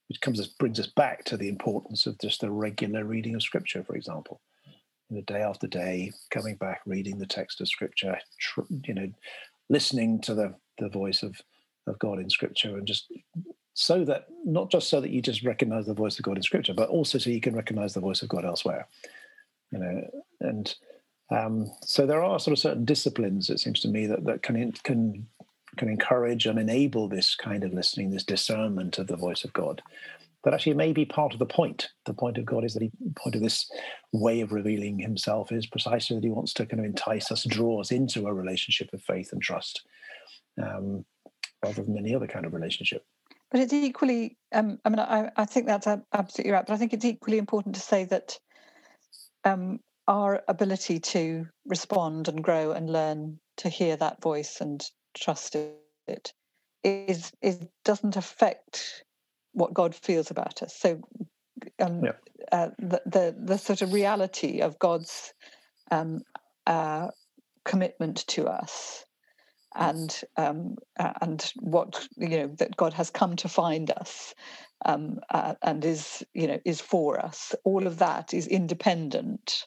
which 0.09 0.21
comes 0.21 0.45
brings 0.47 0.81
us 0.81 0.87
back 0.87 1.25
to 1.25 1.37
the 1.37 1.49
importance 1.49 2.07
of 2.07 2.19
just 2.19 2.43
a 2.43 2.51
regular 2.51 3.05
reading 3.05 3.35
of 3.35 3.43
scripture, 3.43 3.85
for 3.85 3.97
example. 3.97 4.40
You 5.09 5.16
know, 5.16 5.23
day 5.23 5.43
after 5.43 5.66
day, 5.66 6.12
coming 6.31 6.57
back, 6.57 6.81
reading 6.87 7.19
the 7.19 7.27
text 7.27 7.61
of 7.61 7.69
scripture, 7.69 8.19
tr- 8.38 8.61
you 8.85 8.95
know, 8.95 9.11
listening 9.69 10.21
to 10.23 10.35
the, 10.35 10.55
the 10.79 10.88
voice 10.88 11.23
of, 11.23 11.37
of 11.87 11.99
God 11.99 12.19
in 12.19 12.31
scripture 12.31 12.77
and 12.77 12.87
just 12.87 13.12
so 13.75 14.05
that 14.05 14.27
not 14.45 14.71
just 14.71 14.88
so 14.88 15.01
that 15.01 15.11
you 15.11 15.23
just 15.23 15.43
recognize 15.43 15.87
the 15.87 15.95
voice 15.95 16.19
of 16.19 16.25
God 16.25 16.37
in 16.37 16.43
scripture, 16.43 16.75
but 16.75 16.88
also 16.88 17.19
so 17.19 17.31
you 17.31 17.40
can 17.40 17.55
recognize 17.55 17.95
the 17.95 18.01
voice 18.01 18.23
of 18.23 18.29
God 18.29 18.45
elsewhere. 18.45 18.87
You 19.71 19.79
know, 19.79 20.11
and 20.40 20.75
um, 21.31 21.71
so 21.83 22.07
there 22.07 22.23
are 22.23 22.38
sort 22.38 22.53
of 22.53 22.59
certain 22.59 22.85
disciplines, 22.85 23.51
it 23.51 23.61
seems 23.61 23.81
to 23.81 23.88
me, 23.88 24.07
that, 24.07 24.25
that 24.25 24.43
can 24.43 24.73
can 24.85 25.27
can 25.77 25.88
encourage 25.88 26.47
and 26.47 26.59
enable 26.59 27.09
this 27.09 27.35
kind 27.37 27.64
of 27.64 27.73
listening, 27.73 28.11
this 28.11 28.25
discernment 28.25 28.99
of 28.99 29.07
the 29.07 29.16
voice 29.16 29.45
of 29.45 29.53
God. 29.53 29.83
That 30.43 30.55
actually 30.55 30.75
may 30.75 30.93
be 30.93 31.05
part 31.05 31.33
of 31.35 31.38
the 31.38 31.47
point. 31.47 31.90
The 32.07 32.14
point 32.14 32.38
of 32.38 32.47
God 32.47 32.64
is 32.64 32.73
that 32.73 32.83
he 32.83 32.90
point 33.14 33.37
of 33.37 33.43
this 33.43 33.71
way 34.12 34.40
of 34.40 34.53
revealing 34.53 34.99
himself 34.99 35.53
is 35.53 35.66
precisely 35.66 36.16
that 36.16 36.25
he 36.25 36.31
wants 36.31 36.55
to 36.55 36.66
kind 36.66 36.81
of 36.81 36.87
entice 36.87 37.31
us, 37.31 37.45
draw 37.45 37.81
us 37.81 37.93
into 37.93 38.27
a 38.27 38.33
relationship 38.33 38.93
of 38.93 39.03
faith 39.03 39.33
and 39.33 39.43
trust, 39.43 39.83
um, 40.61 41.05
rather 41.62 41.83
than 41.83 41.99
any 41.99 42.14
other 42.14 42.27
kind 42.27 42.47
of 42.47 42.55
relationship. 42.55 43.05
But 43.51 43.61
it's 43.61 43.73
equally, 43.73 44.38
um, 44.53 44.79
I 44.85 44.88
mean, 44.88 44.99
I, 45.01 45.31
I 45.37 45.45
think 45.45 45.66
that's 45.66 45.87
absolutely 45.87 46.53
right. 46.53 46.66
But 46.66 46.73
I 46.73 46.77
think 46.79 46.95
it's 46.95 47.05
equally 47.05 47.38
important 47.38 47.75
to 47.75 47.81
say 47.81 48.05
that 48.05 48.38
um, 49.45 49.81
our 50.09 50.43
ability 50.49 50.99
to 50.99 51.47
respond 51.67 52.29
and 52.29 52.43
grow 52.43 52.73
and 52.73 52.91
learn 52.91 53.39
to 53.59 53.69
hear 53.69 53.97
that 53.97 54.23
voice 54.23 54.61
and 54.61 54.85
trust 55.15 55.57
it 56.07 56.33
is 56.83 57.33
is 57.43 57.61
doesn't 57.85 58.17
affect 58.17 59.05
what 59.53 59.75
God 59.75 59.95
feels 59.95 60.31
about 60.31 60.63
us. 60.63 60.75
So 60.75 61.01
um, 61.81 62.03
yeah. 62.05 62.13
uh, 62.53 62.71
the, 62.79 63.03
the 63.07 63.37
the 63.39 63.59
sort 63.59 63.83
of 63.83 63.93
reality 63.93 64.61
of 64.61 64.79
God's 64.79 65.35
um, 65.91 66.23
uh, 66.67 67.09
commitment 67.65 68.27
to 68.29 68.47
us 68.47 69.05
and 69.75 70.21
um, 70.37 70.77
uh, 70.99 71.13
and 71.21 71.53
what 71.61 72.07
you 72.17 72.29
know 72.29 72.47
that 72.59 72.77
God 72.77 72.93
has 72.95 73.11
come 73.11 73.37
to 73.37 73.49
find 73.49 73.91
us 73.91 74.35
um, 74.85 75.21
uh, 75.31 75.55
and 75.63 75.85
is 75.85 76.25
you 76.35 76.47
know 76.47 76.61
is 76.65 76.81
for 76.81 77.21
us. 77.21 77.55
All 77.65 77.87
of 77.87 77.99
that 77.99 78.35
is 78.35 78.47
independent. 78.47 79.67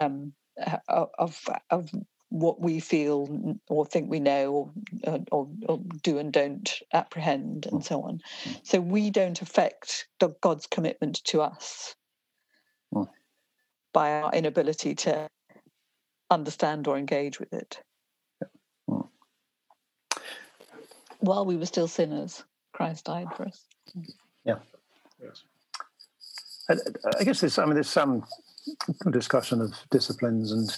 Um, 0.00 0.32
uh, 0.64 1.06
of 1.18 1.40
of 1.70 1.90
what 2.28 2.60
we 2.60 2.80
feel 2.80 3.58
or 3.68 3.84
think 3.84 4.10
we 4.10 4.18
know 4.18 4.72
or, 5.04 5.12
uh, 5.12 5.18
or, 5.30 5.48
or 5.68 5.80
do 6.02 6.16
and 6.16 6.32
don't 6.32 6.80
apprehend 6.94 7.66
and 7.66 7.82
mm. 7.82 7.84
so 7.84 8.00
on. 8.02 8.22
Mm. 8.44 8.60
So 8.62 8.80
we 8.80 9.10
don't 9.10 9.42
affect 9.42 10.06
God's 10.40 10.66
commitment 10.66 11.22
to 11.24 11.42
us 11.42 11.94
by 13.92 14.12
our 14.12 14.32
inability 14.32 14.94
to 14.94 15.28
understand 16.30 16.88
or 16.88 16.96
engage 16.96 17.38
with 17.38 17.52
it. 17.52 17.82
while 21.22 21.46
we 21.46 21.56
were 21.56 21.66
still 21.66 21.88
sinners, 21.88 22.44
Christ 22.72 23.04
died 23.04 23.28
for 23.36 23.46
us. 23.46 23.64
Yeah. 24.44 24.56
Yes. 25.22 25.44
I, 26.68 26.74
I 27.20 27.24
guess 27.24 27.40
there's, 27.40 27.58
I 27.58 27.64
mean, 27.64 27.74
there's 27.74 27.88
some 27.88 28.24
discussion 29.10 29.60
of 29.60 29.72
disciplines 29.90 30.52
and 30.52 30.70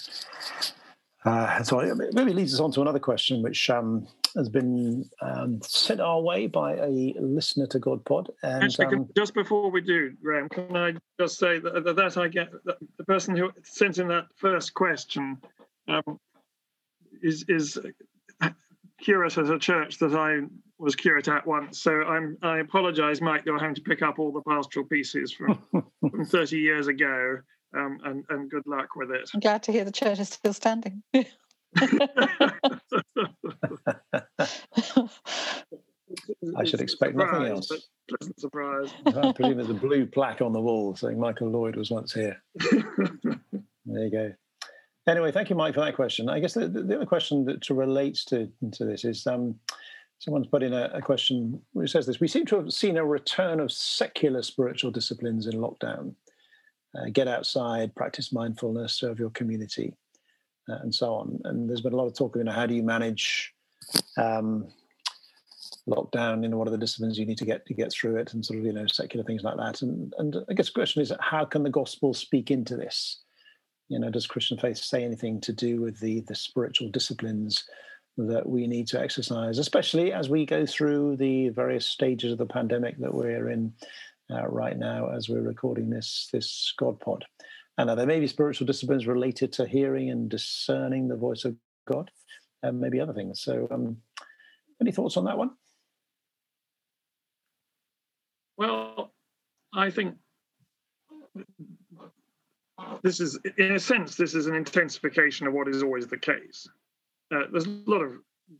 uh, 1.25 1.63
so 1.63 1.79
it 1.79 2.13
maybe 2.13 2.33
leads 2.33 2.53
us 2.53 2.59
on 2.59 2.71
to 2.71 2.81
another 2.81 2.99
question, 2.99 3.41
which 3.41 3.67
um, 3.71 4.07
has 4.35 4.47
been 4.47 5.09
um, 5.23 5.59
sent 5.63 5.99
our 5.99 6.21
way 6.21 6.45
by 6.45 6.75
a 6.75 7.15
listener 7.19 7.65
to 7.65 7.79
God 7.79 8.05
Pod. 8.05 8.29
And, 8.43 8.63
Actually, 8.63 8.97
um, 8.97 9.09
just 9.15 9.33
before 9.33 9.71
we 9.71 9.81
do, 9.81 10.13
Graham, 10.21 10.49
can 10.49 10.75
I 10.77 10.93
just 11.19 11.39
say 11.39 11.57
that, 11.59 11.83
that 11.83 12.17
I 12.17 12.27
get 12.27 12.51
that 12.65 12.77
the 12.97 13.03
person 13.05 13.35
who 13.35 13.51
sent 13.63 13.97
in 13.97 14.07
that 14.09 14.25
first 14.35 14.75
question 14.75 15.41
um, 15.87 16.19
is 17.23 17.43
is 17.47 17.79
curate 19.01 19.37
at 19.37 19.49
a 19.49 19.57
church 19.57 19.97
that 19.99 20.13
I 20.13 20.41
was 20.77 20.95
curate 20.95 21.27
at 21.27 21.47
once. 21.47 21.81
So 21.81 21.91
I'm 22.03 22.37
I 22.43 22.59
apologise, 22.59 23.19
Mike. 23.19 23.43
You're 23.47 23.57
having 23.57 23.75
to 23.75 23.81
pick 23.81 24.03
up 24.03 24.19
all 24.19 24.31
the 24.31 24.41
pastoral 24.41 24.85
pieces 24.85 25.31
from 25.31 25.63
from 26.11 26.25
30 26.25 26.57
years 26.59 26.87
ago, 26.87 27.39
um, 27.75 27.99
and 28.05 28.23
and 28.29 28.49
good 28.49 28.65
luck 28.65 28.95
with 28.95 29.11
it. 29.11 29.29
I'm 29.33 29.39
glad 29.39 29.63
to 29.63 29.71
hear 29.71 29.85
the 29.85 29.91
church 29.91 30.19
is 30.19 30.29
still 30.29 30.53
standing. 30.53 31.03
I 36.55 36.63
should 36.63 36.81
expect 36.81 37.13
surprise, 37.13 37.31
nothing 37.33 37.47
else. 37.47 37.71
Pleasant 38.07 38.39
surprise. 38.39 38.93
I 39.05 39.31
presume 39.33 39.57
there's 39.57 39.69
a 39.69 39.73
blue 39.73 40.05
plaque 40.05 40.41
on 40.41 40.53
the 40.53 40.61
wall 40.61 40.95
saying 40.95 41.19
Michael 41.19 41.49
Lloyd 41.49 41.75
was 41.75 41.91
once 41.91 42.13
here. 42.13 42.41
there 42.59 43.39
you 43.85 44.11
go. 44.11 44.33
Anyway, 45.07 45.31
thank 45.31 45.49
you, 45.49 45.55
Mike, 45.55 45.75
for 45.75 45.81
that 45.81 45.95
question. 45.95 46.29
I 46.29 46.39
guess 46.39 46.53
the, 46.53 46.67
the 46.67 46.95
other 46.95 47.05
question 47.05 47.45
that 47.45 47.69
relates 47.69 48.25
to, 48.25 48.49
to 48.71 48.85
this 48.85 49.05
is 49.05 49.27
um, 49.27 49.55
someone's 50.19 50.47
put 50.47 50.63
in 50.63 50.73
a, 50.73 50.89
a, 50.93 51.01
question 51.01 51.61
which 51.73 51.91
says 51.91 52.07
this 52.07 52.19
We 52.19 52.27
seem 52.27 52.45
to 52.47 52.55
have 52.55 52.73
seen 52.73 52.97
a 52.97 53.05
return 53.05 53.59
of 53.59 53.71
secular 53.71 54.41
spiritual 54.41 54.89
disciplines 54.89 55.45
in 55.45 55.53
lockdown. 55.53 56.15
Uh, 56.97 57.09
get 57.11 57.27
outside, 57.27 57.93
practice 57.95 58.31
mindfulness, 58.31 58.93
serve 58.93 59.19
your 59.19 59.31
community, 59.31 59.93
uh, 60.69 60.77
and 60.81 60.93
so 60.93 61.13
on. 61.13 61.39
And 61.43 61.69
there's 61.69 61.81
been 61.81 61.93
a 61.93 61.97
lot 61.97 62.07
of 62.07 62.15
talk 62.15 62.35
of 62.35 62.39
you 62.39 62.45
know, 62.45 62.51
how 62.51 62.65
do 62.65 62.73
you 62.73 62.83
manage 62.83 63.53
um, 64.17 64.67
lockdown, 65.89 66.41
you 66.41 66.49
know, 66.49 66.57
what 66.57 66.67
are 66.67 66.71
the 66.71 66.77
disciplines 66.77 67.17
you 67.17 67.25
need 67.25 67.37
to 67.37 67.45
get 67.45 67.65
to 67.65 67.73
get 67.73 67.91
through 67.91 68.17
it, 68.17 68.33
and 68.33 68.45
sort 68.45 68.59
of, 68.59 68.65
you 68.65 68.73
know, 68.73 68.87
secular 68.87 69.25
things 69.25 69.43
like 69.43 69.57
that. 69.57 69.81
And, 69.81 70.13
and 70.17 70.37
I 70.49 70.53
guess 70.53 70.67
the 70.67 70.73
question 70.73 71.01
is, 71.01 71.11
how 71.19 71.45
can 71.45 71.63
the 71.63 71.69
gospel 71.69 72.13
speak 72.13 72.51
into 72.51 72.77
this? 72.77 73.19
you 73.87 73.99
know 73.99 74.09
does 74.09 74.27
christian 74.27 74.57
faith 74.57 74.77
say 74.77 75.03
anything 75.03 75.39
to 75.41 75.53
do 75.53 75.81
with 75.81 75.99
the 75.99 76.21
the 76.21 76.35
spiritual 76.35 76.89
disciplines 76.89 77.63
that 78.17 78.47
we 78.47 78.65
need 78.65 78.87
to 78.87 78.99
exercise 78.99 79.57
especially 79.57 80.13
as 80.13 80.29
we 80.29 80.45
go 80.45 80.65
through 80.65 81.15
the 81.17 81.49
various 81.49 81.85
stages 81.85 82.31
of 82.31 82.37
the 82.37 82.45
pandemic 82.45 82.97
that 82.97 83.13
we're 83.13 83.49
in 83.49 83.73
uh, 84.31 84.47
right 84.47 84.77
now 84.77 85.09
as 85.09 85.29
we're 85.29 85.41
recording 85.41 85.89
this 85.89 86.29
this 86.31 86.73
god 86.77 86.99
pod 86.99 87.25
and 87.77 87.89
there 87.89 88.05
may 88.05 88.19
be 88.19 88.27
spiritual 88.27 88.65
disciplines 88.65 89.07
related 89.07 89.51
to 89.51 89.67
hearing 89.67 90.09
and 90.09 90.29
discerning 90.29 91.07
the 91.07 91.15
voice 91.15 91.45
of 91.45 91.55
god 91.87 92.09
and 92.63 92.79
maybe 92.79 92.99
other 92.99 93.13
things 93.13 93.41
so 93.41 93.67
um, 93.71 93.97
any 94.81 94.91
thoughts 94.91 95.17
on 95.17 95.25
that 95.25 95.37
one 95.37 95.51
well 98.57 99.13
i 99.73 99.89
think 99.89 100.15
this 103.01 103.19
is, 103.19 103.39
in 103.57 103.73
a 103.73 103.79
sense, 103.79 104.15
this 104.15 104.33
is 104.33 104.47
an 104.47 104.55
intensification 104.55 105.47
of 105.47 105.53
what 105.53 105.67
is 105.67 105.83
always 105.83 106.07
the 106.07 106.17
case. 106.17 106.67
Uh, 107.33 107.43
there's 107.51 107.65
a 107.65 107.81
lot 107.85 108.01
of 108.01 108.13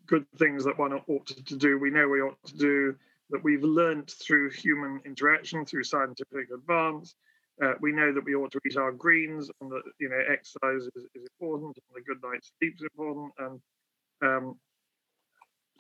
good 0.08 0.26
things 0.38 0.64
that 0.66 0.78
one 0.78 0.94
ought 0.94 1.28
to 1.28 1.58
do. 1.58 1.80
We 1.80 1.90
know 1.90 2.08
we 2.08 2.22
ought 2.22 2.38
to 2.46 2.58
do 2.58 2.96
that 3.30 3.44
we've 3.44 3.64
learned 3.64 4.10
through 4.10 4.52
human 4.52 5.02
interaction, 5.06 5.66
through 5.66 5.84
scientific 5.84 6.50
advance. 6.54 7.16
Uh, 7.64 7.74
we 7.82 7.92
know 7.92 8.14
that 8.14 8.24
we 8.24 8.36
ought 8.36 8.52
to 8.52 8.60
eat 8.70 8.78
our 8.78 8.92
greens, 8.92 9.50
and 9.62 9.72
that 9.72 9.84
you 10.00 10.10
know 10.10 10.20
exercise 10.32 10.90
is, 10.96 11.06
is 11.16 11.28
important, 11.40 11.78
and 11.78 11.96
the 11.96 12.02
good 12.02 12.22
night's 12.24 12.52
sleep 12.60 12.76
is 12.78 12.84
important, 12.84 13.32
and 13.40 13.62
um, 14.22 14.60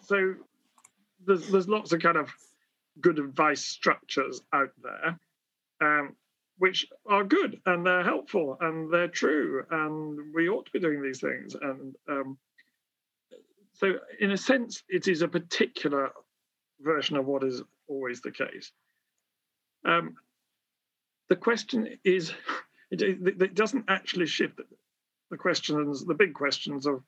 so 0.01 0.35
there's 1.25 1.47
there's 1.49 1.67
lots 1.67 1.91
of 1.91 2.01
kind 2.01 2.17
of 2.17 2.29
good 3.01 3.19
advice 3.19 3.63
structures 3.65 4.41
out 4.53 4.71
there. 4.81 5.19
Um, 5.81 6.15
which 6.57 6.87
are 7.05 7.23
good 7.23 7.59
and 7.65 7.85
they're 7.85 8.03
helpful 8.03 8.57
and 8.61 8.91
they're 8.91 9.09
true 9.09 9.65
and 9.69 10.33
we 10.33 10.47
ought 10.47 10.65
to 10.65 10.71
be 10.71 10.79
doing 10.79 11.01
these 11.01 11.19
things 11.19 11.55
and 11.55 11.95
um, 12.09 12.37
so 13.73 13.95
in 14.19 14.31
a 14.31 14.37
sense 14.37 14.83
it 14.87 15.07
is 15.07 15.21
a 15.21 15.27
particular 15.27 16.11
version 16.79 17.17
of 17.17 17.25
what 17.25 17.43
is 17.43 17.61
always 17.87 18.21
the 18.21 18.31
case 18.31 18.71
um, 19.85 20.15
the 21.29 21.35
question 21.35 21.97
is 22.03 22.33
it, 22.91 23.01
it, 23.01 23.55
doesn't 23.55 23.85
actually 23.87 24.27
shift 24.27 24.59
the 25.31 25.37
questions 25.37 26.05
the 26.05 26.13
big 26.13 26.33
questions 26.33 26.85
of 26.85 27.03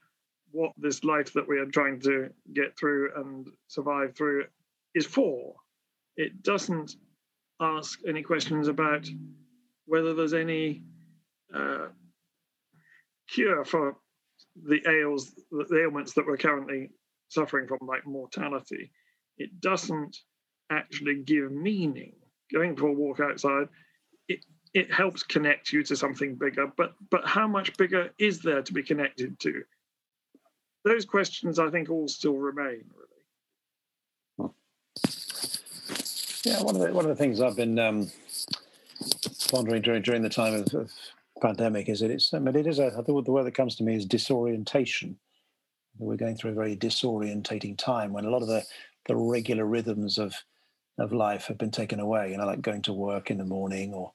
what 0.51 0.71
this 0.77 1.03
life 1.03 1.33
that 1.33 1.47
we 1.47 1.59
are 1.59 1.65
trying 1.65 1.99
to 1.99 2.29
get 2.53 2.77
through 2.77 3.09
and 3.15 3.47
survive 3.67 4.15
through 4.15 4.45
is 4.95 5.05
for 5.05 5.55
it 6.15 6.41
doesn't 6.41 6.95
ask 7.59 7.99
any 8.07 8.23
questions 8.23 8.67
about 8.67 9.07
whether 9.85 10.13
there's 10.13 10.33
any 10.33 10.83
uh, 11.53 11.87
cure 13.29 13.63
for 13.63 13.95
the 14.63 14.81
ails, 14.87 15.31
the 15.51 15.81
ailments 15.83 16.13
that 16.13 16.25
we're 16.25 16.37
currently 16.37 16.89
suffering 17.29 17.67
from, 17.67 17.79
like 17.87 18.05
mortality. 18.05 18.91
It 19.37 19.61
doesn't 19.61 20.17
actually 20.69 21.23
give 21.23 21.51
meaning. 21.51 22.13
Going 22.53 22.75
for 22.75 22.87
a 22.87 22.93
walk 22.93 23.19
outside, 23.19 23.67
it 24.27 24.39
it 24.73 24.91
helps 24.91 25.23
connect 25.23 25.71
you 25.73 25.83
to 25.83 25.95
something 25.95 26.35
bigger, 26.35 26.67
but 26.77 26.93
but 27.09 27.25
how 27.25 27.47
much 27.47 27.75
bigger 27.77 28.11
is 28.17 28.41
there 28.41 28.61
to 28.61 28.73
be 28.73 28.83
connected 28.83 29.39
to? 29.39 29.63
Those 30.85 31.05
questions, 31.05 31.59
I 31.59 31.69
think, 31.69 31.89
all 31.89 32.07
still 32.07 32.37
remain. 32.37 32.85
Really. 32.95 34.51
Yeah, 36.43 36.61
one 36.61 36.75
of 36.75 36.81
the 36.81 36.93
one 36.93 37.03
of 37.03 37.09
the 37.09 37.15
things 37.15 37.41
I've 37.41 37.57
been 37.57 37.77
um, 37.77 38.09
pondering 39.49 39.81
during 39.81 40.01
during 40.01 40.21
the 40.21 40.29
time 40.29 40.53
of, 40.53 40.73
of 40.73 40.91
pandemic 41.41 41.89
is 41.89 41.99
that 41.99 42.11
it's 42.11 42.33
I 42.33 42.39
mean 42.39 42.55
it 42.55 42.67
is 42.67 42.79
a, 42.79 42.87
I 42.87 43.01
think 43.01 43.25
the 43.25 43.31
word 43.31 43.43
that 43.43 43.53
comes 43.53 43.75
to 43.75 43.83
me 43.83 43.95
is 43.95 44.05
disorientation. 44.05 45.17
We're 45.99 46.15
going 46.15 46.37
through 46.37 46.51
a 46.51 46.55
very 46.55 46.77
disorientating 46.77 47.77
time 47.77 48.13
when 48.13 48.25
a 48.25 48.29
lot 48.29 48.43
of 48.43 48.47
the 48.47 48.63
the 49.07 49.15
regular 49.15 49.65
rhythms 49.65 50.17
of 50.17 50.33
of 50.99 51.13
life 51.13 51.45
have 51.45 51.57
been 51.57 51.71
taken 51.71 51.99
away. 51.99 52.31
You 52.31 52.37
know, 52.37 52.45
like 52.45 52.61
going 52.61 52.81
to 52.83 52.93
work 52.93 53.29
in 53.29 53.37
the 53.37 53.45
morning 53.45 53.93
or 53.93 54.11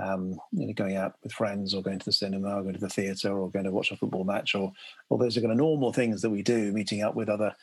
um, 0.00 0.38
you 0.52 0.66
know, 0.66 0.72
going 0.72 0.96
out 0.96 1.14
with 1.22 1.32
friends 1.32 1.74
or 1.74 1.82
going 1.82 1.98
to 1.98 2.04
the 2.04 2.12
cinema 2.12 2.56
or 2.56 2.62
going 2.62 2.74
to 2.74 2.80
the 2.80 2.88
theatre 2.88 3.36
or 3.36 3.50
going 3.50 3.64
to 3.64 3.72
watch 3.72 3.90
a 3.90 3.96
football 3.96 4.24
match 4.24 4.54
or 4.54 4.72
all 5.08 5.18
those 5.18 5.36
are 5.36 5.40
kind 5.40 5.52
of 5.52 5.58
normal 5.58 5.92
things 5.92 6.22
that 6.22 6.30
we 6.30 6.42
do, 6.42 6.72
meeting 6.72 7.02
up 7.02 7.14
with 7.14 7.28
other 7.28 7.54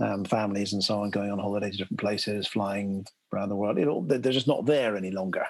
um, 0.00 0.24
families 0.24 0.72
and 0.72 0.82
so 0.82 1.00
on, 1.00 1.10
going 1.10 1.30
on 1.30 1.38
holiday 1.38 1.70
to 1.70 1.76
different 1.76 2.00
places, 2.00 2.48
flying 2.48 3.06
around 3.32 3.48
the 3.48 3.56
world. 3.56 3.78
It 3.78 3.86
all, 3.86 4.02
they're 4.02 4.18
just 4.18 4.48
not 4.48 4.66
there 4.66 4.96
any 4.96 5.10
longer. 5.10 5.44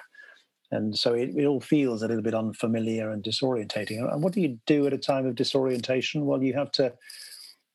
And 0.71 0.95
so 0.97 1.13
it, 1.13 1.29
it 1.35 1.45
all 1.45 1.61
feels 1.61 2.03
a 2.03 2.07
little 2.07 2.23
bit 2.23 2.35
unfamiliar 2.35 3.09
and 3.11 3.23
disorientating. 3.23 4.11
And 4.11 4.21
what 4.21 4.33
do 4.33 4.41
you 4.41 4.59
do 4.65 4.85
at 4.85 4.93
a 4.93 4.97
time 4.97 5.25
of 5.25 5.35
disorientation? 5.35 6.25
Well, 6.25 6.43
you 6.43 6.53
have 6.53 6.71
to 6.73 6.93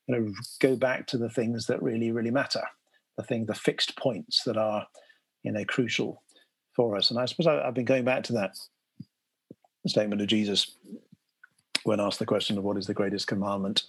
you 0.07 0.17
know, 0.17 0.33
go 0.61 0.77
back 0.77 1.07
to 1.09 1.19
the 1.19 1.31
things 1.31 1.67
that 1.67 1.83
really, 1.83 2.13
really 2.13 2.31
matter, 2.31 2.63
the 3.21 3.27
thing, 3.27 3.47
the 3.47 3.55
fixed 3.55 3.97
points 3.97 4.43
that 4.45 4.57
are, 4.57 4.87
you 5.43 5.53
know, 5.53 5.65
crucial 5.65 6.23
for 6.75 6.97
us. 6.97 7.11
And 7.11 7.19
I 7.19 7.27
suppose 7.27 7.47
I, 7.47 7.65
have 7.65 7.75
been 7.75 7.85
going 7.85 8.05
back 8.05 8.25
to 8.25 8.33
that 8.35 8.57
statement 9.87 10.21
of 10.21 10.29
Jesus 10.29 10.77
when 11.85 12.01
asked 12.01 12.19
the 12.19 12.27
question 12.27 12.59
of 12.59 12.65
what 12.65 12.77
is 12.77 12.87
the 12.87 12.95
greatest 12.95 13.27
commandment, 13.27 13.85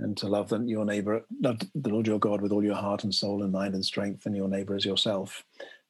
and 0.00 0.16
to 0.16 0.26
love 0.26 0.52
your 0.66 0.84
neighbor, 0.84 1.24
love 1.40 1.58
the 1.74 1.88
Lord 1.88 2.06
your 2.06 2.18
God 2.18 2.40
with 2.40 2.50
all 2.50 2.64
your 2.64 2.74
heart 2.74 3.04
and 3.04 3.14
soul 3.14 3.42
and 3.42 3.52
mind 3.52 3.74
and 3.74 3.84
strength, 3.84 4.26
and 4.26 4.36
your 4.36 4.48
neighbor 4.48 4.74
as 4.74 4.84
yourself. 4.84 5.44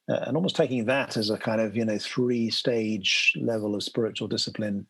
Uh, 0.07 0.19
and 0.27 0.37
almost 0.37 0.55
taking 0.55 0.85
that 0.85 1.17
as 1.17 1.31
a 1.31 1.37
kind 1.37 1.59
of 1.59 1.75
you 1.75 1.83
know 1.83 1.97
three 1.97 2.51
stage 2.51 3.33
level 3.41 3.73
of 3.73 3.81
spiritual 3.81 4.27
discipline 4.27 4.85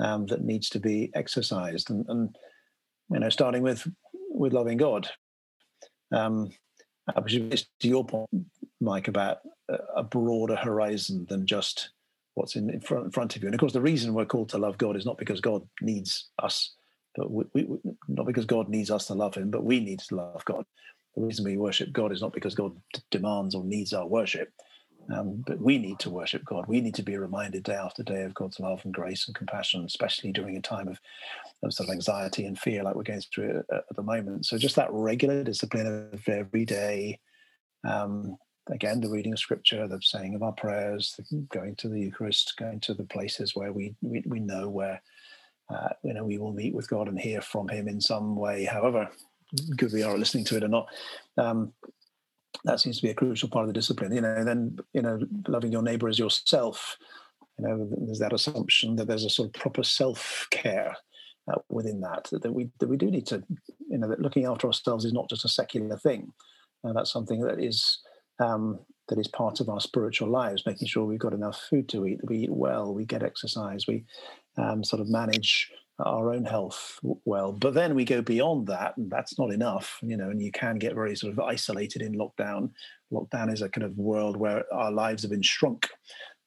um, 0.00 0.26
that 0.26 0.42
needs 0.42 0.68
to 0.70 0.80
be 0.80 1.10
exercised, 1.14 1.90
and, 1.90 2.04
and 2.08 2.36
you 3.10 3.20
know 3.20 3.30
starting 3.30 3.62
with 3.62 3.86
with 4.30 4.52
loving 4.52 4.76
God. 4.76 5.08
Um, 6.12 6.50
which 7.22 7.34
is 7.34 7.66
to 7.80 7.88
your 7.88 8.04
point, 8.04 8.28
Mike, 8.80 9.08
about 9.08 9.38
a 9.96 10.02
broader 10.02 10.56
horizon 10.56 11.26
than 11.28 11.46
just 11.46 11.90
what's 12.34 12.56
in, 12.56 12.80
front, 12.80 13.06
in 13.06 13.10
front 13.10 13.36
of 13.36 13.42
you. 13.42 13.48
And 13.48 13.54
of 13.54 13.60
course, 13.60 13.72
the 13.72 13.80
reason 13.80 14.14
we're 14.14 14.24
called 14.24 14.48
to 14.50 14.58
love 14.58 14.78
God 14.78 14.96
is 14.96 15.06
not 15.06 15.18
because 15.18 15.40
God 15.40 15.66
needs 15.80 16.28
us, 16.38 16.74
but 17.16 17.30
we, 17.30 17.44
we, 17.54 17.66
not 18.08 18.26
because 18.26 18.46
God 18.46 18.68
needs 18.68 18.90
us 18.90 19.06
to 19.06 19.14
love 19.14 19.34
Him, 19.34 19.50
but 19.50 19.64
we 19.64 19.80
need 19.80 20.00
to 20.00 20.16
love 20.16 20.44
God. 20.44 20.64
The 21.16 21.22
reason 21.22 21.44
we 21.44 21.56
worship 21.56 21.92
God 21.92 22.12
is 22.12 22.22
not 22.22 22.32
because 22.32 22.54
God 22.54 22.76
demands 23.10 23.54
or 23.54 23.64
needs 23.64 23.92
our 23.92 24.06
worship, 24.06 24.52
um, 25.12 25.42
but 25.46 25.60
we 25.60 25.78
need 25.78 25.98
to 26.00 26.10
worship 26.10 26.44
God. 26.44 26.66
We 26.68 26.80
need 26.80 26.94
to 26.96 27.02
be 27.02 27.16
reminded 27.16 27.64
day 27.64 27.74
after 27.74 28.02
day 28.02 28.22
of 28.22 28.34
God's 28.34 28.60
love 28.60 28.84
and 28.84 28.94
grace 28.94 29.26
and 29.26 29.34
compassion, 29.34 29.84
especially 29.84 30.32
during 30.32 30.56
a 30.56 30.62
time 30.62 30.88
of, 30.88 31.00
of 31.62 31.72
sort 31.72 31.88
of 31.88 31.94
anxiety 31.94 32.44
and 32.44 32.58
fear 32.58 32.82
like 32.82 32.94
we're 32.94 33.02
going 33.02 33.22
through 33.34 33.62
at, 33.70 33.84
at 33.90 33.96
the 33.96 34.02
moment. 34.02 34.46
So 34.46 34.58
just 34.58 34.76
that 34.76 34.90
regular 34.90 35.42
discipline 35.42 36.10
of 36.12 36.28
every 36.28 36.64
day, 36.64 37.18
um, 37.88 38.36
again, 38.70 39.00
the 39.00 39.10
reading 39.10 39.32
of 39.32 39.38
scripture, 39.38 39.88
the 39.88 40.00
saying 40.02 40.34
of 40.34 40.42
our 40.42 40.52
prayers, 40.52 41.18
going 41.48 41.76
to 41.76 41.88
the 41.88 42.00
Eucharist, 42.00 42.54
going 42.58 42.80
to 42.80 42.94
the 42.94 43.04
places 43.04 43.56
where 43.56 43.72
we 43.72 43.94
we, 44.02 44.22
we 44.26 44.40
know 44.40 44.68
where 44.68 45.02
uh, 45.70 45.88
you 46.04 46.12
know 46.12 46.24
we 46.24 46.38
will 46.38 46.52
meet 46.52 46.74
with 46.74 46.88
God 46.88 47.08
and 47.08 47.18
hear 47.18 47.40
from 47.40 47.68
Him 47.68 47.88
in 47.88 48.00
some 48.00 48.36
way, 48.36 48.64
however 48.64 49.08
good 49.76 49.92
we 49.92 50.02
are 50.02 50.12
at 50.12 50.18
listening 50.18 50.44
to 50.44 50.56
it 50.56 50.64
or 50.64 50.68
not. 50.68 50.86
Um, 51.36 51.72
that 52.64 52.80
seems 52.80 52.96
to 52.96 53.02
be 53.02 53.10
a 53.10 53.14
crucial 53.14 53.48
part 53.48 53.64
of 53.64 53.68
the 53.68 53.78
discipline. 53.78 54.12
You 54.12 54.20
know, 54.20 54.44
then 54.44 54.78
you 54.92 55.02
know, 55.02 55.20
loving 55.48 55.72
your 55.72 55.82
neighbor 55.82 56.08
as 56.08 56.18
yourself. 56.18 56.96
You 57.58 57.66
know, 57.66 57.88
there's 58.06 58.18
that 58.20 58.32
assumption 58.32 58.96
that 58.96 59.06
there's 59.06 59.24
a 59.24 59.30
sort 59.30 59.48
of 59.48 59.60
proper 59.60 59.82
self 59.82 60.46
care 60.50 60.96
uh, 61.50 61.58
within 61.68 62.00
that, 62.00 62.24
that. 62.32 62.42
That 62.42 62.52
we 62.52 62.70
that 62.80 62.88
we 62.88 62.96
do 62.96 63.10
need 63.10 63.26
to, 63.28 63.42
you 63.88 63.98
know, 63.98 64.08
that 64.08 64.20
looking 64.20 64.46
after 64.46 64.66
ourselves 64.66 65.04
is 65.04 65.12
not 65.12 65.28
just 65.28 65.44
a 65.44 65.48
secular 65.48 65.96
thing. 65.96 66.32
Uh, 66.82 66.92
that's 66.92 67.12
something 67.12 67.40
that 67.42 67.60
is 67.60 67.98
um, 68.40 68.78
that 69.08 69.18
is 69.18 69.28
part 69.28 69.60
of 69.60 69.68
our 69.68 69.80
spiritual 69.80 70.28
lives, 70.28 70.64
making 70.64 70.88
sure 70.88 71.04
we've 71.04 71.18
got 71.18 71.34
enough 71.34 71.60
food 71.68 71.88
to 71.90 72.06
eat, 72.06 72.20
that 72.20 72.30
we 72.30 72.38
eat 72.38 72.50
well, 72.50 72.94
we 72.94 73.04
get 73.04 73.22
exercise, 73.22 73.86
we 73.86 74.04
um, 74.56 74.82
sort 74.82 75.00
of 75.00 75.10
manage 75.10 75.70
our 76.04 76.32
own 76.32 76.44
health 76.44 76.98
well. 77.02 77.52
But 77.52 77.74
then 77.74 77.94
we 77.94 78.04
go 78.04 78.22
beyond 78.22 78.66
that, 78.68 78.96
and 78.96 79.10
that's 79.10 79.38
not 79.38 79.52
enough, 79.52 79.98
you 80.02 80.16
know, 80.16 80.30
and 80.30 80.40
you 80.40 80.52
can 80.52 80.78
get 80.78 80.94
very 80.94 81.16
sort 81.16 81.32
of 81.32 81.40
isolated 81.40 82.02
in 82.02 82.14
lockdown. 82.14 82.70
Lockdown 83.12 83.52
is 83.52 83.62
a 83.62 83.68
kind 83.68 83.84
of 83.84 83.96
world 83.96 84.36
where 84.36 84.64
our 84.72 84.92
lives 84.92 85.22
have 85.22 85.30
been 85.30 85.42
shrunk, 85.42 85.88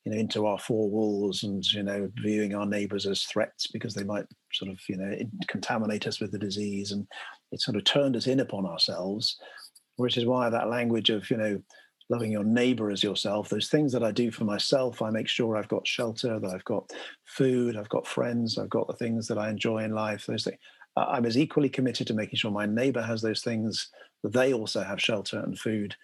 you 0.05 0.11
know, 0.11 0.17
into 0.17 0.45
our 0.45 0.59
four 0.59 0.89
walls 0.89 1.43
and, 1.43 1.63
you 1.71 1.83
know, 1.83 2.09
viewing 2.21 2.55
our 2.55 2.65
neighbors 2.65 3.05
as 3.05 3.23
threats 3.23 3.67
because 3.67 3.93
they 3.93 4.03
might 4.03 4.25
sort 4.51 4.71
of, 4.71 4.79
you 4.89 4.97
know, 4.97 5.15
contaminate 5.47 6.07
us 6.07 6.19
with 6.19 6.31
the 6.31 6.39
disease. 6.39 6.91
And 6.91 7.07
it 7.51 7.61
sort 7.61 7.77
of 7.77 7.83
turned 7.83 8.15
us 8.15 8.27
in 8.27 8.39
upon 8.39 8.65
ourselves, 8.65 9.37
which 9.95 10.17
is 10.17 10.25
why 10.25 10.49
that 10.49 10.69
language 10.69 11.09
of, 11.09 11.29
you 11.29 11.37
know, 11.37 11.61
loving 12.09 12.31
your 12.31 12.43
neighbor 12.43 12.89
as 12.89 13.03
yourself 13.03 13.49
those 13.49 13.69
things 13.69 13.91
that 13.91 14.03
i 14.03 14.11
do 14.11 14.31
for 14.31 14.43
myself 14.43 15.01
i 15.01 15.09
make 15.09 15.27
sure 15.27 15.55
i've 15.55 15.67
got 15.67 15.87
shelter 15.87 16.39
that 16.39 16.51
i've 16.51 16.65
got 16.65 16.91
food 17.25 17.77
i've 17.77 17.89
got 17.89 18.07
friends 18.07 18.57
i've 18.57 18.69
got 18.69 18.87
the 18.87 18.93
things 18.93 19.27
that 19.27 19.37
i 19.37 19.49
enjoy 19.49 19.79
in 19.79 19.91
life 19.91 20.25
those 20.25 20.43
things 20.43 20.57
i'm 20.95 21.25
as 21.25 21.37
equally 21.37 21.69
committed 21.69 22.07
to 22.07 22.13
making 22.13 22.37
sure 22.37 22.51
my 22.51 22.65
neighbor 22.65 23.01
has 23.01 23.21
those 23.21 23.41
things 23.41 23.89
that 24.23 24.33
they 24.33 24.53
also 24.53 24.81
have 24.83 25.01
shelter 25.01 25.39
and 25.39 25.57
food 25.59 25.95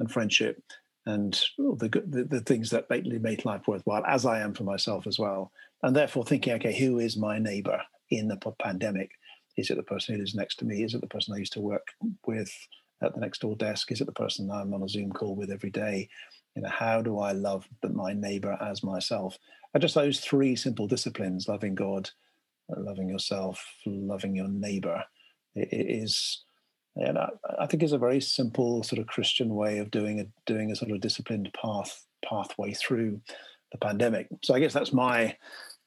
and 0.00 0.10
friendship 0.10 0.62
and 1.08 1.42
oh, 1.58 1.74
the, 1.76 1.88
the, 2.06 2.24
the 2.24 2.40
things 2.40 2.70
that 2.70 2.88
make 2.90 3.44
life 3.44 3.66
worthwhile 3.66 4.04
as 4.06 4.26
i 4.26 4.38
am 4.40 4.52
for 4.52 4.64
myself 4.64 5.06
as 5.06 5.18
well. 5.18 5.50
And 5.82 5.96
therefore 5.96 6.24
thinking 6.24 6.52
okay 6.54 6.78
who 6.78 6.98
is 6.98 7.16
my 7.16 7.38
neighbor 7.38 7.80
in 8.10 8.28
the 8.28 8.36
pandemic? 8.60 9.10
Is 9.56 9.70
it 9.70 9.76
the 9.76 9.82
person 9.82 10.14
who 10.14 10.20
lives 10.20 10.34
next 10.34 10.56
to 10.56 10.64
me? 10.64 10.82
Is 10.82 10.94
it 10.94 11.00
the 11.00 11.06
person 11.06 11.34
i 11.34 11.38
used 11.38 11.54
to 11.54 11.60
work 11.60 11.88
with 12.26 12.50
at 13.02 13.14
the 13.14 13.20
next 13.20 13.40
door 13.40 13.56
desk? 13.56 13.92
Is 13.92 14.00
it 14.00 14.06
the 14.06 14.12
person 14.12 14.50
I'm 14.50 14.74
on 14.74 14.82
a 14.82 14.88
Zoom 14.88 15.12
call 15.12 15.34
with 15.34 15.50
every 15.50 15.70
day? 15.70 16.08
You 16.54 16.62
know, 16.62 16.68
how 16.68 17.02
do 17.02 17.18
I 17.18 17.32
love 17.32 17.68
my 17.88 18.12
neighbor 18.12 18.56
as 18.60 18.82
myself? 18.82 19.38
And 19.74 19.80
just 19.80 19.94
those 19.94 20.20
three 20.20 20.56
simple 20.56 20.86
disciplines: 20.86 21.48
loving 21.48 21.74
God, 21.74 22.10
loving 22.68 23.08
yourself, 23.08 23.64
loving 23.86 24.34
your 24.34 24.48
neighbor, 24.48 25.04
it 25.54 25.68
is. 25.72 26.44
And 26.96 27.16
I, 27.16 27.28
I 27.60 27.66
think 27.66 27.82
is 27.82 27.92
a 27.92 27.98
very 27.98 28.20
simple 28.20 28.82
sort 28.82 29.00
of 29.00 29.06
Christian 29.06 29.54
way 29.54 29.78
of 29.78 29.90
doing 29.90 30.20
a 30.20 30.26
doing 30.46 30.72
a 30.72 30.76
sort 30.76 30.90
of 30.90 31.00
disciplined 31.00 31.50
path 31.52 32.04
pathway 32.24 32.72
through 32.72 33.20
the 33.72 33.78
pandemic. 33.78 34.28
So 34.42 34.54
I 34.54 34.60
guess 34.60 34.72
that's 34.72 34.92
my 34.92 35.36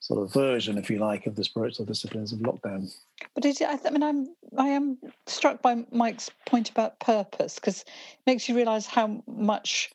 sort 0.02 0.22
of 0.22 0.34
version, 0.34 0.78
if 0.78 0.90
you 0.90 0.98
like, 0.98 1.28
of 1.28 1.36
the 1.36 1.44
spiritual 1.44 1.86
disciplines 1.86 2.34
of 2.34 2.40
lockdown. 2.40 2.94
But 3.36 3.46
it, 3.46 3.62
I, 3.62 3.90
mean, 3.92 4.04
I'm 4.04 4.28
I 4.58 4.68
am 4.68 4.98
struck 5.28 5.62
by 5.62 5.86
Mike's 5.92 6.30
point 6.48 6.70
about 6.70 7.00
purpose 7.00 7.56
because 7.56 7.82
it 7.82 7.88
makes 8.26 8.50
you 8.50 8.56
realise 8.56 8.88
how 8.88 9.24
much 9.28 9.92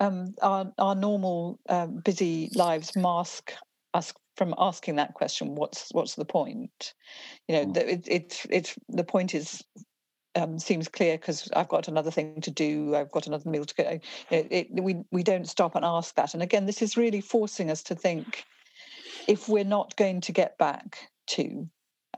um, 0.00 0.34
our 0.42 0.72
our 0.78 0.94
normal 0.94 1.60
um, 1.68 1.96
busy 1.98 2.50
lives 2.54 2.96
mask 2.96 3.52
us 3.92 4.12
from 4.36 4.54
asking 4.58 4.96
that 4.96 5.12
question. 5.12 5.54
What's 5.54 5.90
what's 5.92 6.14
the 6.14 6.24
point? 6.24 6.94
You 7.46 7.56
know, 7.56 7.66
mm. 7.66 7.76
it, 7.76 8.08
it's 8.08 8.46
it's 8.48 8.74
the 8.88 9.04
point 9.04 9.34
is 9.34 9.62
um, 10.36 10.58
seems 10.58 10.88
clear 10.88 11.18
because 11.18 11.50
I've 11.54 11.68
got 11.68 11.86
another 11.86 12.10
thing 12.10 12.40
to 12.40 12.50
do. 12.50 12.96
I've 12.96 13.10
got 13.10 13.26
another 13.26 13.50
meal 13.50 13.66
to 13.66 13.74
go. 13.74 14.00
It, 14.30 14.68
we 14.70 15.04
we 15.12 15.22
don't 15.22 15.46
stop 15.46 15.74
and 15.74 15.84
ask 15.84 16.14
that. 16.14 16.32
And 16.32 16.42
again, 16.42 16.64
this 16.64 16.80
is 16.80 16.96
really 16.96 17.20
forcing 17.20 17.70
us 17.70 17.82
to 17.82 17.94
think 17.94 18.46
if 19.28 19.48
we're 19.48 19.64
not 19.64 19.96
going 19.96 20.20
to 20.22 20.32
get 20.32 20.58
back 20.58 21.10
to 21.28 21.68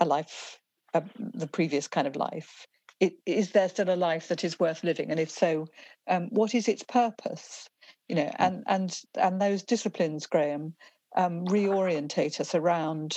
a 0.01 0.05
life, 0.05 0.59
uh, 0.95 1.01
the 1.19 1.47
previous 1.47 1.89
kind 1.89 2.07
of 2.07 2.17
life, 2.17 2.67
it, 3.01 3.15
is 3.27 3.51
there 3.51 3.69
still 3.69 3.91
a 3.91 3.97
life 3.97 4.29
that 4.29 4.45
is 4.45 4.61
worth 4.61 4.85
living? 4.85 5.11
And 5.11 5.19
if 5.19 5.31
so, 5.31 5.67
um, 6.09 6.29
what 6.31 6.55
is 6.55 6.69
its 6.69 6.85
purpose? 6.85 7.69
You 8.09 8.17
know, 8.17 8.31
hmm. 8.37 8.43
and 8.43 8.65
and 8.67 9.01
and 9.17 9.41
those 9.41 9.63
disciplines, 9.63 10.27
Graham, 10.27 10.75
um, 11.17 11.45
reorientate 11.47 12.41
us 12.41 12.55
around 12.55 13.17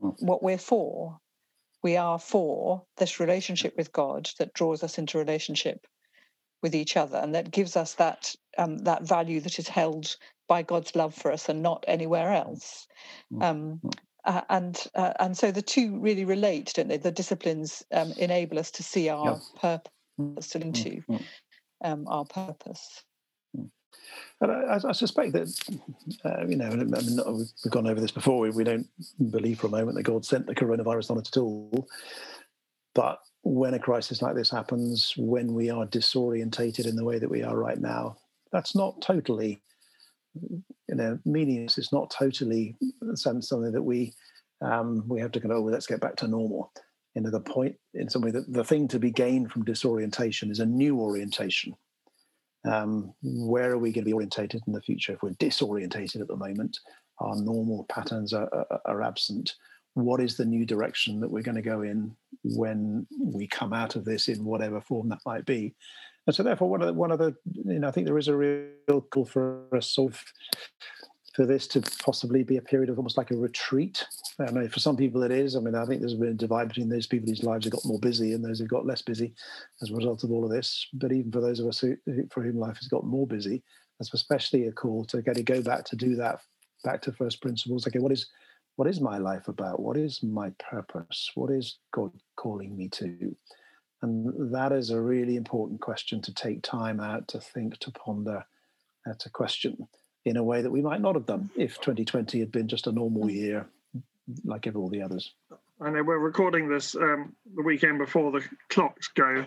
hmm. 0.00 0.10
what 0.18 0.42
we're 0.42 0.58
for. 0.58 1.18
We 1.82 1.96
are 1.96 2.18
for 2.18 2.82
this 2.96 3.20
relationship 3.20 3.74
with 3.76 3.92
God 3.92 4.30
that 4.38 4.54
draws 4.54 4.82
us 4.82 4.98
into 4.98 5.18
relationship 5.18 5.86
with 6.62 6.74
each 6.74 6.96
other, 6.96 7.18
and 7.18 7.34
that 7.34 7.50
gives 7.50 7.76
us 7.76 7.94
that 7.94 8.34
um, 8.58 8.78
that 8.78 9.02
value 9.02 9.40
that 9.40 9.58
is 9.58 9.68
held 9.68 10.16
by 10.48 10.62
God's 10.62 10.94
love 10.94 11.14
for 11.14 11.32
us 11.32 11.48
and 11.48 11.62
not 11.62 11.84
anywhere 11.86 12.32
else. 12.32 12.86
Mm, 13.32 13.42
um, 13.42 13.80
mm. 13.84 13.94
uh, 14.24 14.42
and 14.48 14.86
uh, 14.94 15.12
and 15.20 15.36
so 15.36 15.50
the 15.50 15.62
two 15.62 15.98
really 15.98 16.24
relate, 16.24 16.72
don't 16.74 16.88
they? 16.88 16.96
The 16.96 17.12
disciplines 17.12 17.82
um, 17.92 18.12
enable 18.18 18.58
us 18.58 18.70
to 18.72 18.82
see 18.82 19.08
our 19.08 19.40
purpose, 19.60 19.90
mm, 20.20 20.60
into 20.60 21.02
um, 21.82 22.06
our 22.08 22.24
purpose. 22.24 23.04
And 24.40 24.50
I, 24.50 24.80
I, 24.88 24.92
suspect 24.92 25.32
that, 25.32 25.48
uh, 26.24 26.46
you 26.46 26.56
know, 26.56 26.66
I 26.66 26.74
mean, 26.74 26.90
we've 26.90 27.72
gone 27.72 27.86
over 27.86 28.00
this 28.00 28.10
before. 28.10 28.40
We, 28.40 28.50
we 28.50 28.64
don't 28.64 28.86
believe 29.30 29.60
for 29.60 29.68
a 29.68 29.70
moment 29.70 29.96
that 29.96 30.02
God 30.02 30.24
sent 30.24 30.46
the 30.46 30.54
coronavirus 30.54 31.12
on 31.12 31.18
it 31.18 31.28
at 31.28 31.36
all. 31.36 31.88
But 32.94 33.20
when 33.42 33.74
a 33.74 33.78
crisis 33.78 34.22
like 34.22 34.34
this 34.34 34.50
happens, 34.50 35.14
when 35.16 35.54
we 35.54 35.70
are 35.70 35.86
disorientated 35.86 36.86
in 36.86 36.96
the 36.96 37.04
way 37.04 37.18
that 37.18 37.30
we 37.30 37.42
are 37.42 37.56
right 37.56 37.78
now, 37.78 38.16
that's 38.52 38.74
not 38.74 39.00
totally 39.00 39.62
you 40.34 40.94
know, 40.94 41.18
meaningless. 41.24 41.78
It's 41.78 41.92
not 41.92 42.10
totally 42.10 42.76
something 43.14 43.72
that 43.72 43.82
we 43.82 44.12
um, 44.60 45.04
we 45.08 45.20
have 45.20 45.32
to 45.32 45.40
go. 45.40 45.52
Oh, 45.52 45.62
let's 45.62 45.86
get 45.86 46.00
back 46.00 46.16
to 46.16 46.28
normal. 46.28 46.72
You 47.14 47.22
know, 47.22 47.30
the 47.30 47.40
point 47.40 47.76
in 47.94 48.08
some 48.08 48.22
way 48.22 48.30
that 48.32 48.52
the 48.52 48.64
thing 48.64 48.88
to 48.88 48.98
be 48.98 49.10
gained 49.10 49.52
from 49.52 49.64
disorientation 49.64 50.50
is 50.50 50.60
a 50.60 50.66
new 50.66 50.98
orientation. 50.98 51.74
Um, 52.64 53.12
where 53.22 53.70
are 53.70 53.78
we 53.78 53.92
going 53.92 54.04
to 54.04 54.08
be 54.08 54.14
orientated 54.14 54.62
in 54.66 54.72
the 54.72 54.80
future? 54.80 55.12
If 55.12 55.22
we're 55.22 55.30
disorientated 55.30 56.20
at 56.20 56.28
the 56.28 56.36
moment, 56.36 56.78
our 57.18 57.36
normal 57.36 57.84
patterns 57.88 58.32
are, 58.32 58.48
are, 58.52 58.80
are 58.86 59.02
absent. 59.02 59.54
What 59.92 60.20
is 60.20 60.36
the 60.36 60.46
new 60.46 60.64
direction 60.66 61.20
that 61.20 61.30
we're 61.30 61.42
going 61.42 61.56
to 61.56 61.62
go 61.62 61.82
in 61.82 62.16
when 62.42 63.06
we 63.20 63.46
come 63.46 63.72
out 63.72 63.96
of 63.96 64.04
this 64.04 64.28
in 64.28 64.44
whatever 64.44 64.80
form 64.80 65.08
that 65.10 65.20
might 65.24 65.44
be? 65.44 65.74
And 66.26 66.34
so, 66.34 66.42
therefore, 66.42 66.70
one 66.70 66.80
of 66.80 66.88
the, 66.88 66.94
one 66.94 67.10
of 67.10 67.18
the 67.18 67.34
you 67.52 67.78
know, 67.78 67.88
I 67.88 67.90
think 67.90 68.06
there 68.06 68.18
is 68.18 68.28
a 68.28 68.36
real 68.36 69.00
call 69.10 69.26
for 69.26 69.66
us 69.76 69.90
sort 69.90 70.12
of 70.12 70.24
for 71.34 71.44
this 71.44 71.66
to 71.66 71.82
possibly 72.02 72.44
be 72.44 72.56
a 72.58 72.62
period 72.62 72.88
of 72.88 72.96
almost 72.96 73.18
like 73.18 73.32
a 73.32 73.36
retreat. 73.36 74.04
I 74.38 74.50
know 74.52 74.68
for 74.68 74.78
some 74.78 74.96
people 74.96 75.22
it 75.24 75.32
is. 75.32 75.56
I 75.56 75.60
mean, 75.60 75.74
I 75.74 75.84
think 75.84 76.00
there's 76.00 76.14
been 76.14 76.28
a 76.28 76.34
divide 76.34 76.68
between 76.68 76.88
those 76.88 77.08
people 77.08 77.28
whose 77.28 77.42
lives 77.42 77.64
have 77.64 77.72
got 77.72 77.84
more 77.84 77.98
busy 77.98 78.32
and 78.32 78.44
those 78.44 78.60
who've 78.60 78.68
got 78.68 78.86
less 78.86 79.02
busy 79.02 79.34
as 79.82 79.90
a 79.90 79.94
result 79.94 80.22
of 80.22 80.30
all 80.30 80.44
of 80.44 80.50
this. 80.50 80.86
But 80.92 81.12
even 81.12 81.32
for 81.32 81.40
those 81.40 81.58
of 81.58 81.66
us 81.66 81.80
who, 81.80 81.96
for 82.30 82.42
whom 82.42 82.58
life 82.58 82.76
has 82.76 82.86
got 82.86 83.04
more 83.04 83.26
busy, 83.26 83.64
that's 83.98 84.14
especially 84.14 84.66
a 84.66 84.72
call 84.72 85.04
to 85.06 85.22
get 85.22 85.34
to 85.36 85.42
go 85.42 85.60
back 85.60 85.84
to 85.86 85.96
do 85.96 86.14
that 86.16 86.38
back 86.84 87.02
to 87.02 87.12
first 87.12 87.42
principles. 87.42 87.86
Okay, 87.86 87.98
what 87.98 88.12
is 88.12 88.26
what 88.76 88.88
is 88.88 89.00
my 89.00 89.18
life 89.18 89.48
about? 89.48 89.80
What 89.80 89.96
is 89.96 90.22
my 90.22 90.50
purpose? 90.58 91.30
What 91.34 91.50
is 91.50 91.78
God 91.92 92.12
calling 92.36 92.76
me 92.76 92.88
to? 92.90 93.36
And 94.04 94.52
that 94.54 94.70
is 94.70 94.90
a 94.90 95.00
really 95.00 95.36
important 95.36 95.80
question 95.80 96.20
to 96.22 96.34
take 96.34 96.62
time 96.62 97.00
out 97.00 97.26
to 97.28 97.40
think, 97.40 97.78
to 97.78 97.90
ponder, 97.90 98.44
uh, 99.08 99.14
to 99.18 99.30
question 99.30 99.88
in 100.26 100.36
a 100.36 100.44
way 100.44 100.60
that 100.60 100.70
we 100.70 100.82
might 100.82 101.00
not 101.00 101.14
have 101.14 101.24
done 101.24 101.48
if 101.56 101.80
2020 101.80 102.38
had 102.38 102.52
been 102.52 102.68
just 102.68 102.86
a 102.86 102.92
normal 102.92 103.30
year 103.30 103.66
like 104.44 104.68
all 104.74 104.90
the 104.90 105.00
others. 105.00 105.32
I 105.80 105.88
know 105.88 106.02
we're 106.02 106.18
recording 106.18 106.68
this 106.68 106.94
um, 106.94 107.34
the 107.56 107.62
weekend 107.62 107.98
before 107.98 108.30
the 108.30 108.42
clocks 108.68 109.08
go 109.08 109.46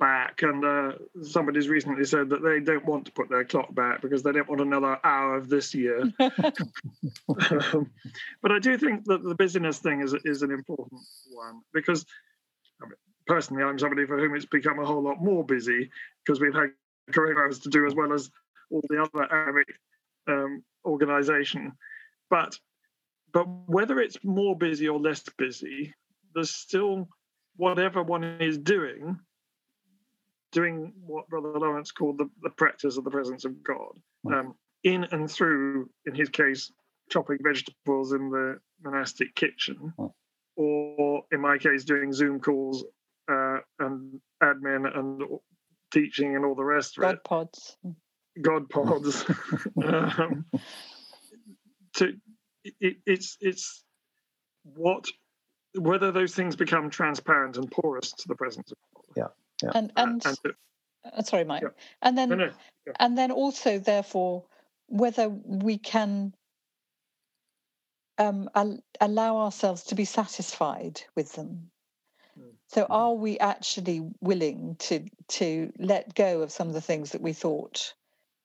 back, 0.00 0.42
and 0.42 0.64
uh, 0.64 0.92
somebody's 1.22 1.68
recently 1.68 2.04
said 2.04 2.28
that 2.30 2.42
they 2.42 2.58
don't 2.58 2.84
want 2.84 3.06
to 3.06 3.12
put 3.12 3.30
their 3.30 3.44
clock 3.44 3.72
back 3.72 4.02
because 4.02 4.24
they 4.24 4.32
don't 4.32 4.48
want 4.48 4.60
another 4.60 4.98
hour 5.02 5.36
of 5.36 5.48
this 5.48 5.74
year. 5.74 6.00
um, 6.20 7.90
but 8.42 8.52
I 8.52 8.58
do 8.60 8.76
think 8.76 9.04
that 9.04 9.22
the 9.22 9.34
busyness 9.34 9.78
thing 9.78 10.02
is 10.02 10.14
is 10.24 10.42
an 10.42 10.50
important 10.50 11.00
one 11.30 11.62
because 11.72 12.04
I 12.82 12.86
mean, 12.86 12.94
personally, 13.26 13.62
I'm 13.62 13.78
somebody 13.78 14.06
for 14.06 14.18
whom 14.18 14.34
it's 14.34 14.46
become 14.46 14.78
a 14.78 14.86
whole 14.86 15.02
lot 15.02 15.22
more 15.22 15.44
busy 15.44 15.90
because 16.24 16.40
we've 16.40 16.54
had 16.54 16.70
coronavirus 17.10 17.62
to 17.62 17.68
do 17.68 17.86
as 17.86 17.94
well 17.94 18.12
as 18.12 18.30
all 18.70 18.82
the 18.88 19.02
other 19.02 19.30
Arabic 19.30 19.66
um, 20.28 20.62
organisation. 20.84 21.72
But 22.30 22.58
but 23.32 23.46
whether 23.66 23.98
it's 23.98 24.18
more 24.22 24.56
busy 24.56 24.88
or 24.88 24.98
less 24.98 25.22
busy, 25.38 25.94
there's 26.34 26.54
still 26.54 27.08
whatever 27.56 28.02
one 28.02 28.24
is 28.24 28.58
doing, 28.58 29.18
doing 30.52 30.92
what 31.04 31.28
Brother 31.28 31.58
Lawrence 31.58 31.92
called 31.92 32.18
the, 32.18 32.28
the 32.42 32.50
practice 32.50 32.96
of 32.96 33.04
the 33.04 33.10
presence 33.10 33.44
of 33.44 33.62
God, 33.62 33.98
um, 34.26 34.54
in 34.84 35.04
and 35.12 35.30
through, 35.30 35.88
in 36.06 36.14
his 36.14 36.28
case, 36.28 36.72
chopping 37.10 37.38
vegetables 37.42 38.12
in 38.12 38.30
the 38.30 38.58
monastic 38.82 39.34
kitchen, 39.34 39.92
or 40.56 41.22
in 41.32 41.40
my 41.40 41.58
case, 41.58 41.84
doing 41.84 42.12
Zoom 42.12 42.40
calls 42.40 42.84
uh, 43.32 43.58
and 43.78 44.20
admin 44.42 44.96
and 44.96 45.22
teaching 45.92 46.36
and 46.36 46.44
all 46.44 46.54
the 46.54 46.64
rest 46.64 46.98
of 46.98 47.02
God 47.02 47.14
it. 47.14 47.24
pods. 47.24 47.76
God 48.40 48.68
pods. 48.68 49.24
um, 49.84 50.44
to 51.94 52.14
it, 52.80 52.96
it's 53.06 53.36
it's 53.40 53.84
what 54.62 55.06
whether 55.74 56.12
those 56.12 56.34
things 56.34 56.56
become 56.56 56.90
transparent 56.90 57.56
and 57.56 57.70
porous 57.70 58.12
to 58.12 58.28
the 58.28 58.34
presence 58.34 58.70
of 58.70 58.78
God. 58.94 59.04
Yeah, 59.16 59.66
yeah. 59.66 59.78
And 59.78 59.92
and, 59.96 60.24
and 60.24 60.36
to- 60.44 60.54
uh, 61.04 61.22
sorry, 61.22 61.44
Mike. 61.44 61.62
Yeah. 61.62 61.68
And 62.02 62.16
then 62.16 62.28
no, 62.30 62.34
no, 62.36 62.50
yeah. 62.86 62.92
and 63.00 63.18
then 63.18 63.30
also 63.30 63.78
therefore 63.78 64.44
whether 64.86 65.28
we 65.28 65.78
can 65.78 66.34
um, 68.18 68.48
al- 68.54 68.82
allow 69.00 69.38
ourselves 69.38 69.84
to 69.84 69.94
be 69.94 70.04
satisfied 70.04 71.02
with 71.16 71.32
them. 71.32 71.71
So 72.72 72.86
are 72.88 73.12
we 73.12 73.38
actually 73.38 74.00
willing 74.22 74.76
to 74.76 75.04
to 75.28 75.72
let 75.78 76.14
go 76.14 76.40
of 76.40 76.50
some 76.50 76.68
of 76.68 76.74
the 76.74 76.80
things 76.80 77.10
that 77.10 77.20
we 77.20 77.34
thought 77.34 77.92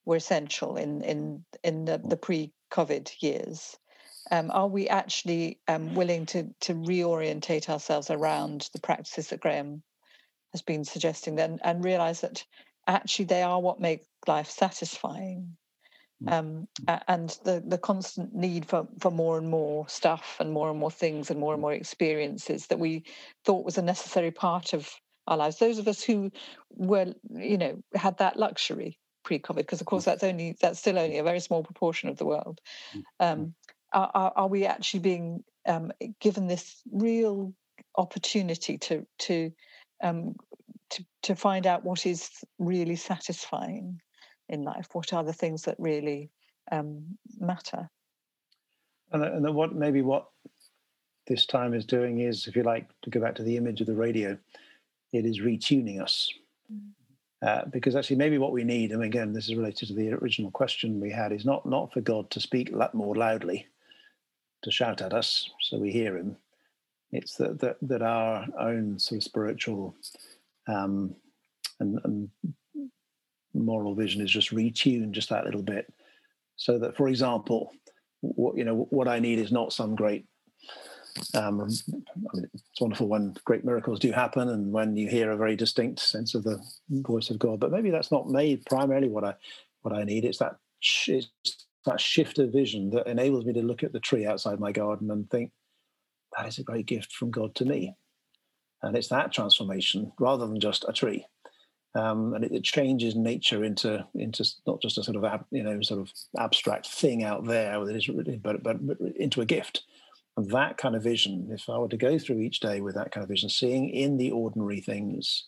were 0.04 0.18
essential 0.18 0.76
in 0.76 1.02
in 1.02 1.46
in 1.64 1.86
the, 1.86 1.98
the 1.98 2.18
pre-COVID 2.18 3.10
years? 3.22 3.78
Um, 4.30 4.52
are 4.52 4.68
we 4.68 4.90
actually 4.90 5.60
um, 5.70 5.96
willing 5.96 6.26
to 6.28 6.54
to 6.62 6.74
reorientate 6.74 7.70
ourselves 7.70 8.10
around 8.10 8.70
the 8.74 8.82
practices 8.82 9.30
that 9.30 9.40
Graham 9.40 9.82
has 10.52 10.62
been 10.62 10.84
suggesting 10.84 11.36
then 11.36 11.60
and 11.64 11.86
realize 11.86 12.20
that 12.20 12.44
actually 12.86 13.26
they 13.26 13.44
are 13.44 13.62
what 13.62 13.80
make 13.80 14.04
life 14.28 14.50
satisfying 14.50 15.56
um, 16.26 16.68
and 17.08 17.38
the 17.44 17.64
the 17.66 17.78
constant 17.78 18.34
need 18.34 18.66
for 18.66 18.88
for 19.00 19.12
more 19.12 19.38
and 19.38 19.50
more 19.50 19.88
stuff 19.88 20.38
and 20.40 20.52
more 20.52 20.70
and 20.70 20.80
more 20.80 20.92
things 20.92 21.30
and 21.30 21.40
more 21.40 21.54
and 21.54 21.62
more 21.62 21.74
experiences 21.74 22.68
that 22.68 22.80
we 22.80 23.04
thought 23.46 23.66
was 23.66 23.78
a 23.78 23.84
necessary 23.84 24.32
part 24.32 24.74
of 24.74 24.90
our 25.28 25.38
lives. 25.38 25.60
Those 25.60 25.78
of 25.78 25.88
us 25.88 26.02
who 26.02 26.32
were 26.72 27.14
you 27.30 27.58
know 27.58 27.84
had 27.94 28.18
that 28.18 28.38
luxury 28.38 28.98
pre-covid 29.24 29.58
because 29.58 29.82
of 29.82 29.88
course 29.88 30.06
that's 30.06 30.24
only 30.24 30.56
that's 30.62 30.80
still 30.80 30.98
only 30.98 31.18
a 31.18 31.24
very 31.24 31.42
small 31.42 31.62
proportion 31.62 32.08
of 32.08 32.18
the 32.18 32.26
world 32.26 32.62
um, 33.20 33.54
are, 33.92 34.10
are, 34.14 34.34
are 34.38 34.48
we 34.48 34.66
actually 34.66 35.02
being 35.02 35.44
um, 35.68 35.92
given 36.22 36.48
this 36.48 36.82
real 36.92 37.54
opportunity 37.98 38.78
to 38.78 39.06
to 39.20 39.52
um, 40.02 40.36
to 40.90 41.06
to 41.24 41.36
find 41.36 41.68
out 41.68 41.84
what 41.84 42.06
is 42.06 42.30
really 42.58 42.96
satisfying 42.96 44.00
in 44.50 44.64
life? 44.64 44.90
What 44.94 45.14
are 45.14 45.24
the 45.24 45.34
things 45.34 45.64
that 45.64 45.76
really 45.80 46.30
um, 46.72 47.18
matter? 47.40 47.90
And, 49.12 49.24
and 49.24 49.46
then 49.46 49.54
what 49.54 49.74
maybe 49.74 50.02
what 50.02 50.28
this 51.28 51.46
time 51.46 51.74
is 51.74 51.86
doing 51.86 52.20
is, 52.20 52.48
if 52.48 52.56
you 52.56 52.64
like, 52.64 52.88
to 53.04 53.10
go 53.10 53.20
back 53.20 53.36
to 53.36 53.44
the 53.44 53.58
image 53.58 53.82
of 53.82 53.88
the 53.88 53.96
radio, 53.96 54.38
it 55.14 55.26
is 55.26 55.40
retuning 55.42 56.02
us. 56.02 56.32
Uh, 57.42 57.66
because 57.66 57.96
actually, 57.96 58.16
maybe 58.16 58.40
what 58.40 58.52
we 58.52 58.64
need, 58.64 58.92
and 58.92 59.04
again, 59.04 59.32
this 59.32 59.48
is 59.48 59.56
related 59.56 59.88
to 59.88 59.94
the 59.94 60.12
original 60.12 60.50
question 60.50 61.00
we 61.00 61.12
had, 61.12 61.32
is 61.32 61.46
not 61.46 61.66
not 61.68 61.94
for 61.94 62.02
God 62.02 62.32
to 62.32 62.40
speak 62.40 62.74
more 62.94 63.16
loudly, 63.16 63.68
to 64.64 64.72
shout 64.72 65.02
at 65.02 65.14
us 65.14 65.48
so 65.62 65.78
we 65.78 65.92
hear 65.92 66.18
Him. 66.18 66.36
It's 67.12 67.36
that 67.36 67.60
that, 67.60 67.78
that 67.84 68.02
our 68.02 68.48
own 68.60 68.98
sort 68.98 69.18
of 69.18 69.24
spiritual 69.24 69.96
um, 70.68 71.16
and, 71.80 72.00
and 72.04 72.30
moral 73.58 73.96
vision 73.96 74.22
is 74.22 74.32
just 74.32 74.54
retuned 74.54 75.12
just 75.12 75.30
that 75.30 75.46
little 75.46 75.64
bit, 75.64 75.92
so 76.56 76.80
that, 76.80 76.96
for 76.98 77.08
example, 77.08 77.72
what 78.22 78.58
you 78.58 78.64
know, 78.64 78.88
what 78.90 79.08
I 79.08 79.20
need 79.20 79.40
is 79.40 79.52
not 79.52 79.74
some 79.74 79.96
great 79.96 80.26
um, 81.34 81.62
I 81.62 82.36
mean, 82.36 82.50
it's 82.54 82.82
wonderful 82.82 83.08
when 83.08 83.36
great 83.46 83.66
miracles 83.66 84.00
do 84.00 84.12
happen 84.12 84.50
and 84.50 84.72
when 84.72 84.96
you 84.96 85.08
hear 85.10 85.32
a 85.32 85.38
very 85.38 85.56
distinct 85.56 86.00
sense 86.00 86.36
of 86.36 86.44
the 86.44 86.60
voice 86.90 87.30
of 87.30 87.40
God. 87.40 87.60
But 87.60 87.72
maybe 87.72 87.90
that's 87.90 88.12
not 88.12 88.30
made 88.30 88.66
primarily 88.66 89.10
what 89.10 89.24
I 89.24 89.34
what 89.82 89.96
I 89.96 90.04
need. 90.04 90.26
It's 90.26 90.40
that 90.40 90.58
it's 91.08 91.28
that 91.86 92.02
shift 92.02 92.40
of 92.40 92.52
vision 92.52 92.90
that 92.92 93.08
enables 93.08 93.46
me 93.46 93.54
to 93.54 93.62
look 93.62 93.84
at 93.84 93.94
the 93.94 94.00
tree 94.00 94.26
outside 94.26 94.60
my 94.60 94.72
garden 94.72 95.10
and 95.10 95.30
think 95.30 95.52
that 96.38 96.48
is 96.48 96.60
a 96.60 96.64
great 96.64 96.86
gift 96.86 97.14
from 97.14 97.32
God 97.32 97.56
to 97.56 97.66
me. 97.66 97.96
And 98.84 98.96
it's 98.96 99.08
that 99.08 99.32
transformation 99.32 100.12
rather 100.20 100.46
than 100.46 100.60
just 100.60 100.86
a 100.88 100.94
tree. 100.94 101.26
Um, 101.96 102.34
and 102.34 102.44
it, 102.44 102.52
it 102.52 102.64
changes 102.64 103.16
nature 103.16 103.64
into 103.64 104.06
into 104.14 104.46
not 104.68 104.82
just 104.82 104.98
a 104.98 105.04
sort 105.04 105.16
of 105.16 105.24
ab, 105.24 105.46
you 105.52 105.64
know 105.64 105.82
sort 105.82 106.00
of 106.00 106.12
abstract 106.38 106.88
thing 106.88 107.24
out 107.24 107.46
there 107.46 107.80
but, 108.44 108.64
but 108.64 109.00
into 109.16 109.42
a 109.42 109.46
gift 109.46 109.84
and 110.38 110.52
that 110.52 110.78
kind 110.78 110.96
of 110.96 111.02
vision, 111.02 111.50
if 111.52 111.68
I 111.68 111.80
were 111.80 111.90
to 111.90 111.98
go 111.98 112.20
through 112.20 112.42
each 112.42 112.60
day 112.60 112.80
with 112.80 112.94
that 112.94 113.12
kind 113.12 113.24
of 113.24 113.30
vision, 113.30 113.50
seeing 113.50 113.90
in 113.90 114.18
the 114.18 114.32
ordinary 114.32 114.80
things 114.80 115.46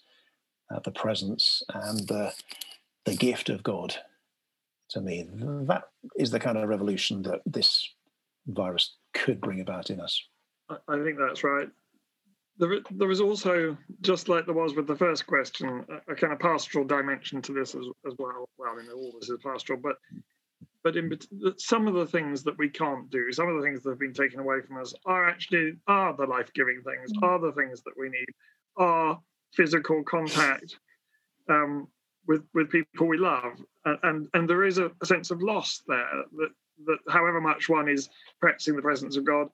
uh, 0.73 0.79
the 0.79 0.91
presence 0.91 1.61
and 1.71 2.07
the, 2.07 2.33
the 3.05 3.15
gift 3.15 3.49
of 3.49 3.61
God 3.61 3.95
to 4.89 4.99
me, 4.99 5.29
that 5.67 5.83
is 6.17 6.31
the 6.31 6.39
kind 6.39 6.57
of 6.57 6.67
revolution 6.67 7.21
that 7.21 7.41
this 7.45 7.87
virus 8.47 8.95
could 9.13 9.39
bring 9.39 9.61
about 9.61 9.91
in 9.91 10.01
us. 10.01 10.23
I 10.69 11.03
think 11.03 11.19
that's 11.19 11.43
right. 11.43 11.69
There, 12.59 12.79
there 12.91 13.09
is 13.09 13.21
also, 13.21 13.77
just 14.01 14.27
like 14.27 14.45
there 14.45 14.53
was 14.53 14.75
with 14.75 14.85
the 14.85 14.95
first 14.95 15.25
question, 15.25 15.85
a, 15.89 16.11
a 16.11 16.15
kind 16.15 16.33
of 16.33 16.39
pastoral 16.39 16.85
dimension 16.85 17.41
to 17.43 17.53
this 17.53 17.73
as, 17.73 17.85
as 18.05 18.13
well. 18.19 18.49
Well, 18.57 18.73
I 18.73 18.75
mean, 18.75 18.91
all 18.91 19.13
this 19.17 19.29
is 19.29 19.39
pastoral, 19.41 19.79
but 19.81 19.95
but 20.83 20.95
in 20.95 21.11
some 21.57 21.87
of 21.87 21.93
the 21.93 22.05
things 22.05 22.43
that 22.43 22.57
we 22.57 22.69
can't 22.69 23.09
do, 23.09 23.31
some 23.33 23.49
of 23.49 23.55
the 23.57 23.61
things 23.61 23.83
that 23.83 23.89
have 23.89 23.99
been 23.99 24.13
taken 24.13 24.39
away 24.39 24.61
from 24.61 24.77
us, 24.77 24.93
are 25.05 25.27
actually 25.27 25.73
are 25.87 26.15
the 26.15 26.25
life-giving 26.25 26.81
things, 26.83 27.11
Mm. 27.13 27.23
are 27.27 27.39
the 27.39 27.51
things 27.53 27.81
that 27.83 27.93
we 27.97 28.09
need, 28.09 28.27
are 28.77 29.19
physical 29.53 30.03
contact 30.03 30.79
um, 31.49 31.87
with 32.27 32.43
with 32.53 32.69
people 32.69 33.07
we 33.07 33.17
love, 33.17 33.53
and 33.85 33.99
and, 34.03 34.27
and 34.33 34.49
there 34.49 34.65
is 34.65 34.77
a, 34.79 34.91
a 35.01 35.05
sense 35.05 35.31
of 35.31 35.41
loss 35.41 35.81
there 35.87 36.23
that 36.37 36.49
that 36.87 36.99
however 37.09 37.39
much 37.39 37.69
one 37.69 37.87
is 37.87 38.09
practicing 38.41 38.75
the 38.75 38.81
presence 38.81 39.15
of 39.17 39.23
God, 39.23 39.47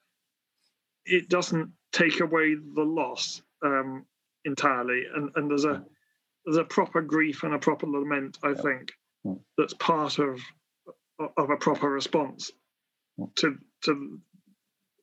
it 1.06 1.30
doesn't 1.30 1.72
take 1.96 2.20
away 2.20 2.56
the 2.56 2.84
loss 2.84 3.42
um, 3.64 4.06
entirely, 4.44 5.04
and 5.16 5.32
and 5.36 5.50
there's 5.50 5.66
a 5.66 5.84
there's 6.46 6.58
a 6.58 6.64
proper 6.64 7.02
grief 7.02 7.44
and 7.44 7.54
a 7.54 7.60
proper 7.60 7.88
lament, 7.88 8.38
I 8.44 8.54
think, 8.54 8.92
that's 9.58 9.74
part 9.74 10.20
of 10.20 10.40
of 11.38 11.50
a 11.50 11.58
proper 11.58 11.90
response 11.90 12.52
to 13.38 13.58
to 13.86 14.20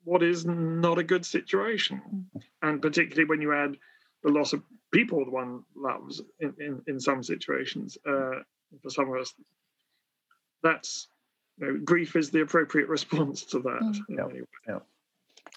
what 0.04 0.22
is 0.22 0.44
not 0.44 0.98
a 0.98 1.04
good 1.04 1.24
situation, 1.24 2.28
and 2.60 2.82
particularly 2.82 3.28
when 3.28 3.40
you 3.40 3.54
add 3.54 3.76
the 4.22 4.30
loss 4.30 4.52
of 4.52 4.62
people 4.92 5.24
one 5.24 5.62
loves 5.74 6.20
in 6.40 6.54
in, 6.58 6.82
in 6.86 7.00
some 7.00 7.22
situations. 7.22 7.96
Uh, 8.06 8.42
for 8.82 8.90
some 8.90 9.12
of 9.12 9.20
us, 9.20 9.34
that's 10.62 11.08
you 11.58 11.66
know, 11.66 11.80
grief 11.84 12.16
is 12.16 12.30
the 12.30 12.42
appropriate 12.42 12.88
response 12.96 13.44
to 13.46 13.60
that. 13.60 13.80
Mm. 13.82 14.00
in 14.08 14.46
Yeah. 14.68 14.78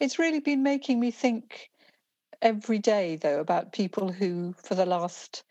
It's 0.02 0.20
really 0.20 0.40
been 0.42 0.64
making 0.64 1.00
me 1.00 1.12
think 1.12 1.70
every 2.42 2.80
day, 2.80 3.16
though, 3.18 3.40
about 3.40 3.74
people 3.74 4.12
who, 4.12 4.54
for 4.64 4.76
the 4.76 4.86
last 4.86 5.44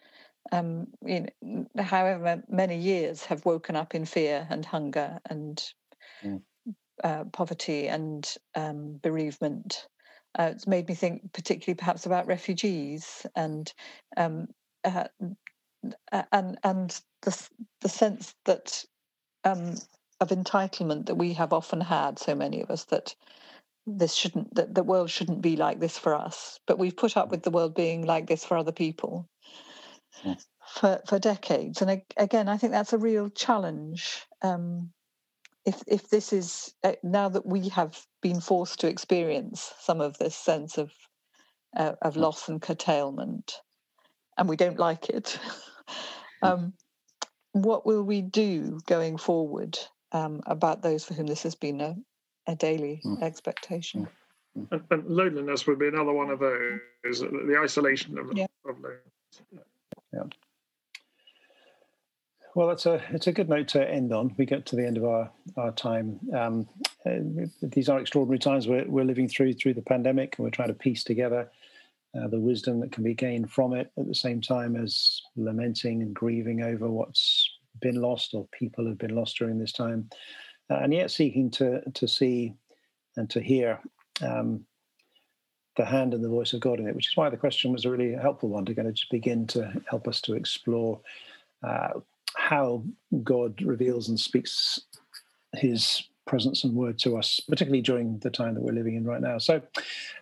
um, 0.52 0.88
you 1.04 1.26
know, 1.42 1.66
however 1.82 2.42
many 2.48 2.78
years, 2.78 3.24
have 3.26 3.44
woken 3.46 3.76
up 3.76 3.94
in 3.94 4.04
fear 4.04 4.46
and 4.50 4.64
hunger 4.66 5.20
and 5.30 5.64
Mm. 6.24 6.42
uh, 7.04 7.24
poverty 7.32 7.88
and 7.88 8.34
um, 8.54 8.98
bereavement. 9.02 9.88
Uh, 10.38 10.50
it's 10.52 10.66
made 10.66 10.88
me 10.88 10.94
think, 10.94 11.32
particularly 11.32 11.76
perhaps 11.76 12.06
about 12.06 12.26
refugees 12.26 13.26
and 13.36 13.72
um, 14.16 14.48
uh, 14.84 15.06
and 16.32 16.58
and 16.64 17.02
the 17.22 17.48
the 17.80 17.88
sense 17.88 18.34
that 18.44 18.84
um, 19.44 19.74
of 20.20 20.28
entitlement 20.30 21.06
that 21.06 21.16
we 21.16 21.34
have 21.34 21.52
often 21.52 21.80
had, 21.80 22.18
so 22.18 22.34
many 22.34 22.62
of 22.62 22.70
us, 22.70 22.84
that 22.86 23.14
this 23.86 24.14
shouldn't 24.14 24.54
that 24.54 24.74
the 24.74 24.82
world 24.82 25.10
shouldn't 25.10 25.42
be 25.42 25.56
like 25.56 25.80
this 25.80 25.98
for 25.98 26.14
us, 26.14 26.58
but 26.66 26.78
we've 26.78 26.96
put 26.96 27.16
up 27.16 27.30
with 27.30 27.42
the 27.42 27.50
world 27.50 27.74
being 27.74 28.06
like 28.06 28.26
this 28.26 28.44
for 28.44 28.56
other 28.56 28.72
people. 28.72 29.28
Yeah. 30.24 30.36
For, 30.76 31.02
for 31.06 31.18
decades, 31.18 31.82
and 31.82 32.02
again, 32.16 32.48
I 32.48 32.56
think 32.56 32.72
that's 32.72 32.94
a 32.94 32.98
real 32.98 33.28
challenge. 33.28 34.24
Um, 34.40 34.90
if 35.66 35.82
if 35.86 36.08
this 36.08 36.32
is 36.32 36.74
uh, 36.82 36.92
now 37.02 37.28
that 37.28 37.44
we 37.44 37.68
have 37.68 38.06
been 38.22 38.40
forced 38.40 38.80
to 38.80 38.88
experience 38.88 39.72
some 39.80 40.00
of 40.00 40.16
this 40.18 40.34
sense 40.34 40.78
of 40.78 40.90
uh, 41.76 41.92
of 42.00 42.16
loss 42.16 42.48
and 42.48 42.62
curtailment, 42.62 43.60
and 44.38 44.48
we 44.48 44.56
don't 44.56 44.78
like 44.78 45.10
it, 45.10 45.38
um, 46.42 46.72
what 47.52 47.84
will 47.84 48.02
we 48.02 48.22
do 48.22 48.80
going 48.86 49.18
forward 49.18 49.78
um, 50.12 50.40
about 50.46 50.82
those 50.82 51.04
for 51.04 51.14
whom 51.14 51.26
this 51.26 51.42
has 51.42 51.54
been 51.54 51.80
a, 51.80 51.94
a 52.46 52.54
daily 52.54 53.00
mm. 53.04 53.22
expectation? 53.22 54.08
And, 54.70 54.82
and, 54.90 55.06
loneliness 55.06 55.66
would 55.66 55.78
be 55.78 55.88
another 55.88 56.12
one 56.12 56.30
of 56.30 56.38
those. 56.38 57.20
The 57.20 57.58
isolation 57.60 58.18
of, 58.18 58.30
yeah. 58.34 58.46
of 58.66 58.76
loneliness. 58.76 59.64
Yeah. 60.12 60.22
Well, 62.54 62.70
it's 62.70 62.86
a 62.86 63.02
it's 63.10 63.26
a 63.26 63.32
good 63.32 63.48
note 63.48 63.66
to 63.68 63.88
end 63.88 64.12
on. 64.12 64.32
We 64.38 64.46
get 64.46 64.64
to 64.66 64.76
the 64.76 64.86
end 64.86 64.96
of 64.96 65.04
our 65.04 65.30
our 65.56 65.72
time. 65.72 66.20
Um, 66.32 66.68
uh, 67.04 67.46
these 67.62 67.88
are 67.88 67.98
extraordinary 67.98 68.38
times 68.38 68.68
we're 68.68 68.86
we're 68.86 69.04
living 69.04 69.28
through 69.28 69.54
through 69.54 69.74
the 69.74 69.82
pandemic, 69.82 70.36
and 70.38 70.44
we're 70.44 70.50
trying 70.50 70.68
to 70.68 70.74
piece 70.74 71.02
together 71.02 71.50
uh, 72.16 72.28
the 72.28 72.38
wisdom 72.38 72.78
that 72.80 72.92
can 72.92 73.02
be 73.02 73.14
gained 73.14 73.50
from 73.50 73.74
it 73.74 73.90
at 73.98 74.06
the 74.06 74.14
same 74.14 74.40
time 74.40 74.76
as 74.76 75.20
lamenting 75.36 76.00
and 76.02 76.14
grieving 76.14 76.62
over 76.62 76.88
what's 76.88 77.50
been 77.80 78.00
lost 78.00 78.34
or 78.34 78.46
people 78.52 78.86
have 78.86 78.98
been 78.98 79.16
lost 79.16 79.36
during 79.36 79.58
this 79.58 79.72
time, 79.72 80.08
and 80.70 80.92
yet 80.92 81.10
seeking 81.10 81.50
to 81.52 81.82
to 81.92 82.08
see 82.08 82.54
and 83.16 83.28
to 83.30 83.40
hear 83.40 83.80
um, 84.22 84.64
the 85.76 85.84
hand 85.84 86.14
and 86.14 86.24
the 86.24 86.28
voice 86.28 86.52
of 86.52 86.60
God 86.60 86.80
in 86.80 86.88
it. 86.88 86.96
Which 86.96 87.08
is 87.08 87.16
why 87.16 87.30
the 87.30 87.36
question 87.36 87.72
was 87.72 87.84
a 87.84 87.90
really 87.90 88.12
helpful 88.14 88.48
one 88.48 88.64
to 88.66 88.74
kind 88.74 88.88
of 88.88 88.94
just 88.94 89.10
begin 89.10 89.46
to 89.48 89.72
help 89.88 90.08
us 90.08 90.20
to 90.22 90.34
explore. 90.34 91.00
Uh, 91.62 92.00
how 92.36 92.82
God 93.22 93.62
reveals 93.62 94.08
and 94.08 94.18
speaks 94.18 94.80
his 95.54 96.02
presence 96.26 96.64
and 96.64 96.74
word 96.74 96.98
to 97.00 97.16
us, 97.16 97.40
particularly 97.48 97.82
during 97.82 98.18
the 98.20 98.30
time 98.30 98.54
that 98.54 98.62
we're 98.62 98.72
living 98.72 98.96
in 98.96 99.04
right 99.04 99.20
now. 99.20 99.38
So, 99.38 99.60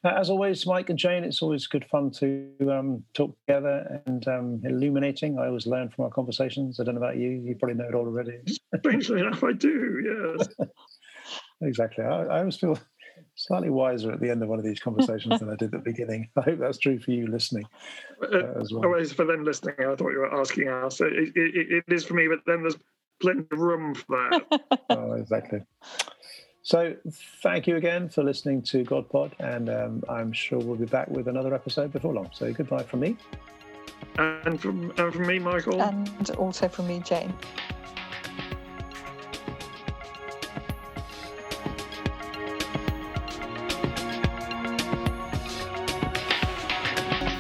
uh, 0.05 0.09
as 0.09 0.31
always, 0.31 0.67
Mike 0.67 0.91
and 0.91 0.99
Jane, 0.99 1.25
it's 1.25 1.43
always 1.43 1.67
good 1.67 1.85
fun 1.87 2.11
to 2.13 2.51
um, 2.71 3.05
talk 3.15 3.37
together 3.47 4.03
and 4.07 4.27
um, 4.29 4.61
illuminating. 4.65 5.39
I 5.39 5.47
always 5.47 5.67
learn 5.67 5.89
from 5.91 6.05
our 6.05 6.11
conversations. 6.11 6.81
I 6.81 6.85
don't 6.85 6.95
know 6.95 7.01
about 7.01 7.17
you; 7.17 7.31
you 7.31 7.57
probably 7.57 7.77
know 7.77 7.89
it 7.89 7.95
all 7.95 8.07
already. 8.07 8.39
Strangely 8.79 9.21
enough, 9.21 9.43
I 9.45 9.53
do. 9.53 10.37
Yes. 10.39 10.49
exactly. 11.63 12.05
I, 12.05 12.25
I 12.25 12.39
always 12.41 12.57
feel 12.57 12.79
slightly 13.35 13.71
wiser 13.71 14.13
at 14.13 14.21
the 14.21 14.31
end 14.31 14.43
of 14.43 14.49
one 14.49 14.59
of 14.59 14.65
these 14.65 14.81
conversations 14.81 15.41
than 15.41 15.51
I 15.51 15.57
did 15.57 15.67
at 15.75 15.85
the 15.85 15.91
beginning. 15.91 16.29
I 16.37 16.43
hope 16.43 16.59
that's 16.59 16.79
true 16.79 16.99
for 16.99 17.11
you 17.11 17.27
listening 17.27 17.65
uh, 18.23 18.37
uh 18.37 18.61
as 18.61 18.73
well. 18.73 18.85
Oh, 18.85 19.05
for 19.05 19.25
them 19.25 19.45
listening, 19.45 19.77
I 19.79 19.95
thought 19.95 20.11
you 20.11 20.19
were 20.19 20.41
asking 20.41 20.69
us. 20.69 21.01
It, 21.01 21.13
it, 21.35 21.85
it 21.89 21.93
is 21.93 22.05
for 22.05 22.15
me, 22.15 22.29
but 22.29 22.41
then 22.47 22.63
there's 22.63 22.77
plenty 23.23 23.47
of 23.51 23.59
room 23.59 23.95
for 23.95 24.31
that. 24.31 24.81
oh, 24.91 25.13
exactly. 25.13 25.63
So, 26.65 26.95
thank 27.43 27.67
you 27.67 27.77
again 27.77 28.09
for 28.09 28.23
listening 28.23 28.63
to 28.63 28.85
GodPod, 28.85 29.33
and 29.41 29.69
um, 29.69 30.03
I'm 30.09 30.33
sure 30.33 30.59
we'll 30.59 30.77
be 30.77 30.85
back 30.85 31.09
with 31.09 31.29
another 31.29 31.55
episode 31.55 31.93
before 31.93 32.13
long. 32.13 32.31
So, 32.33 32.53
goodbye 32.53 32.83
from 32.83 33.01
me. 33.01 33.17
And 34.19 34.61
from, 34.61 34.93
and 34.97 35.13
from 35.13 35.27
me, 35.27 35.39
Michael. 35.39 35.81
And 35.81 36.31
also 36.37 36.69
from 36.69 36.89
me, 36.89 37.01
Jane. 37.01 37.33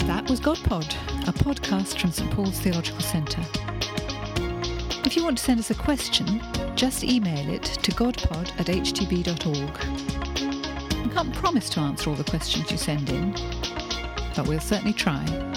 That 0.07 0.29
was 0.29 0.41
GodPod, 0.41 0.89
a 1.29 1.33
podcast 1.33 2.01
from 2.01 2.11
St 2.11 2.31
Paul's 2.33 2.59
Theological 2.59 3.01
Centre. 3.01 3.72
If 5.13 5.17
you 5.17 5.25
want 5.25 5.37
to 5.37 5.45
send 5.45 5.61
us 5.61 5.71
a 5.71 5.75
question, 5.75 6.41
just 6.75 7.05
email 7.05 7.47
it 7.51 7.65
to 7.65 7.93
godpod 7.93 8.59
at 8.59 8.69
htb.org. 8.69 9.47
We 11.05 11.13
can't 11.13 11.35
promise 11.35 11.69
to 11.69 11.81
answer 11.81 12.09
all 12.09 12.17
the 12.17 12.25
questions 12.25 12.71
you 12.71 12.79
send 12.79 13.11
in, 13.11 13.33
but 14.35 14.49
we'll 14.49 14.59
certainly 14.59 14.95
try. 14.95 15.52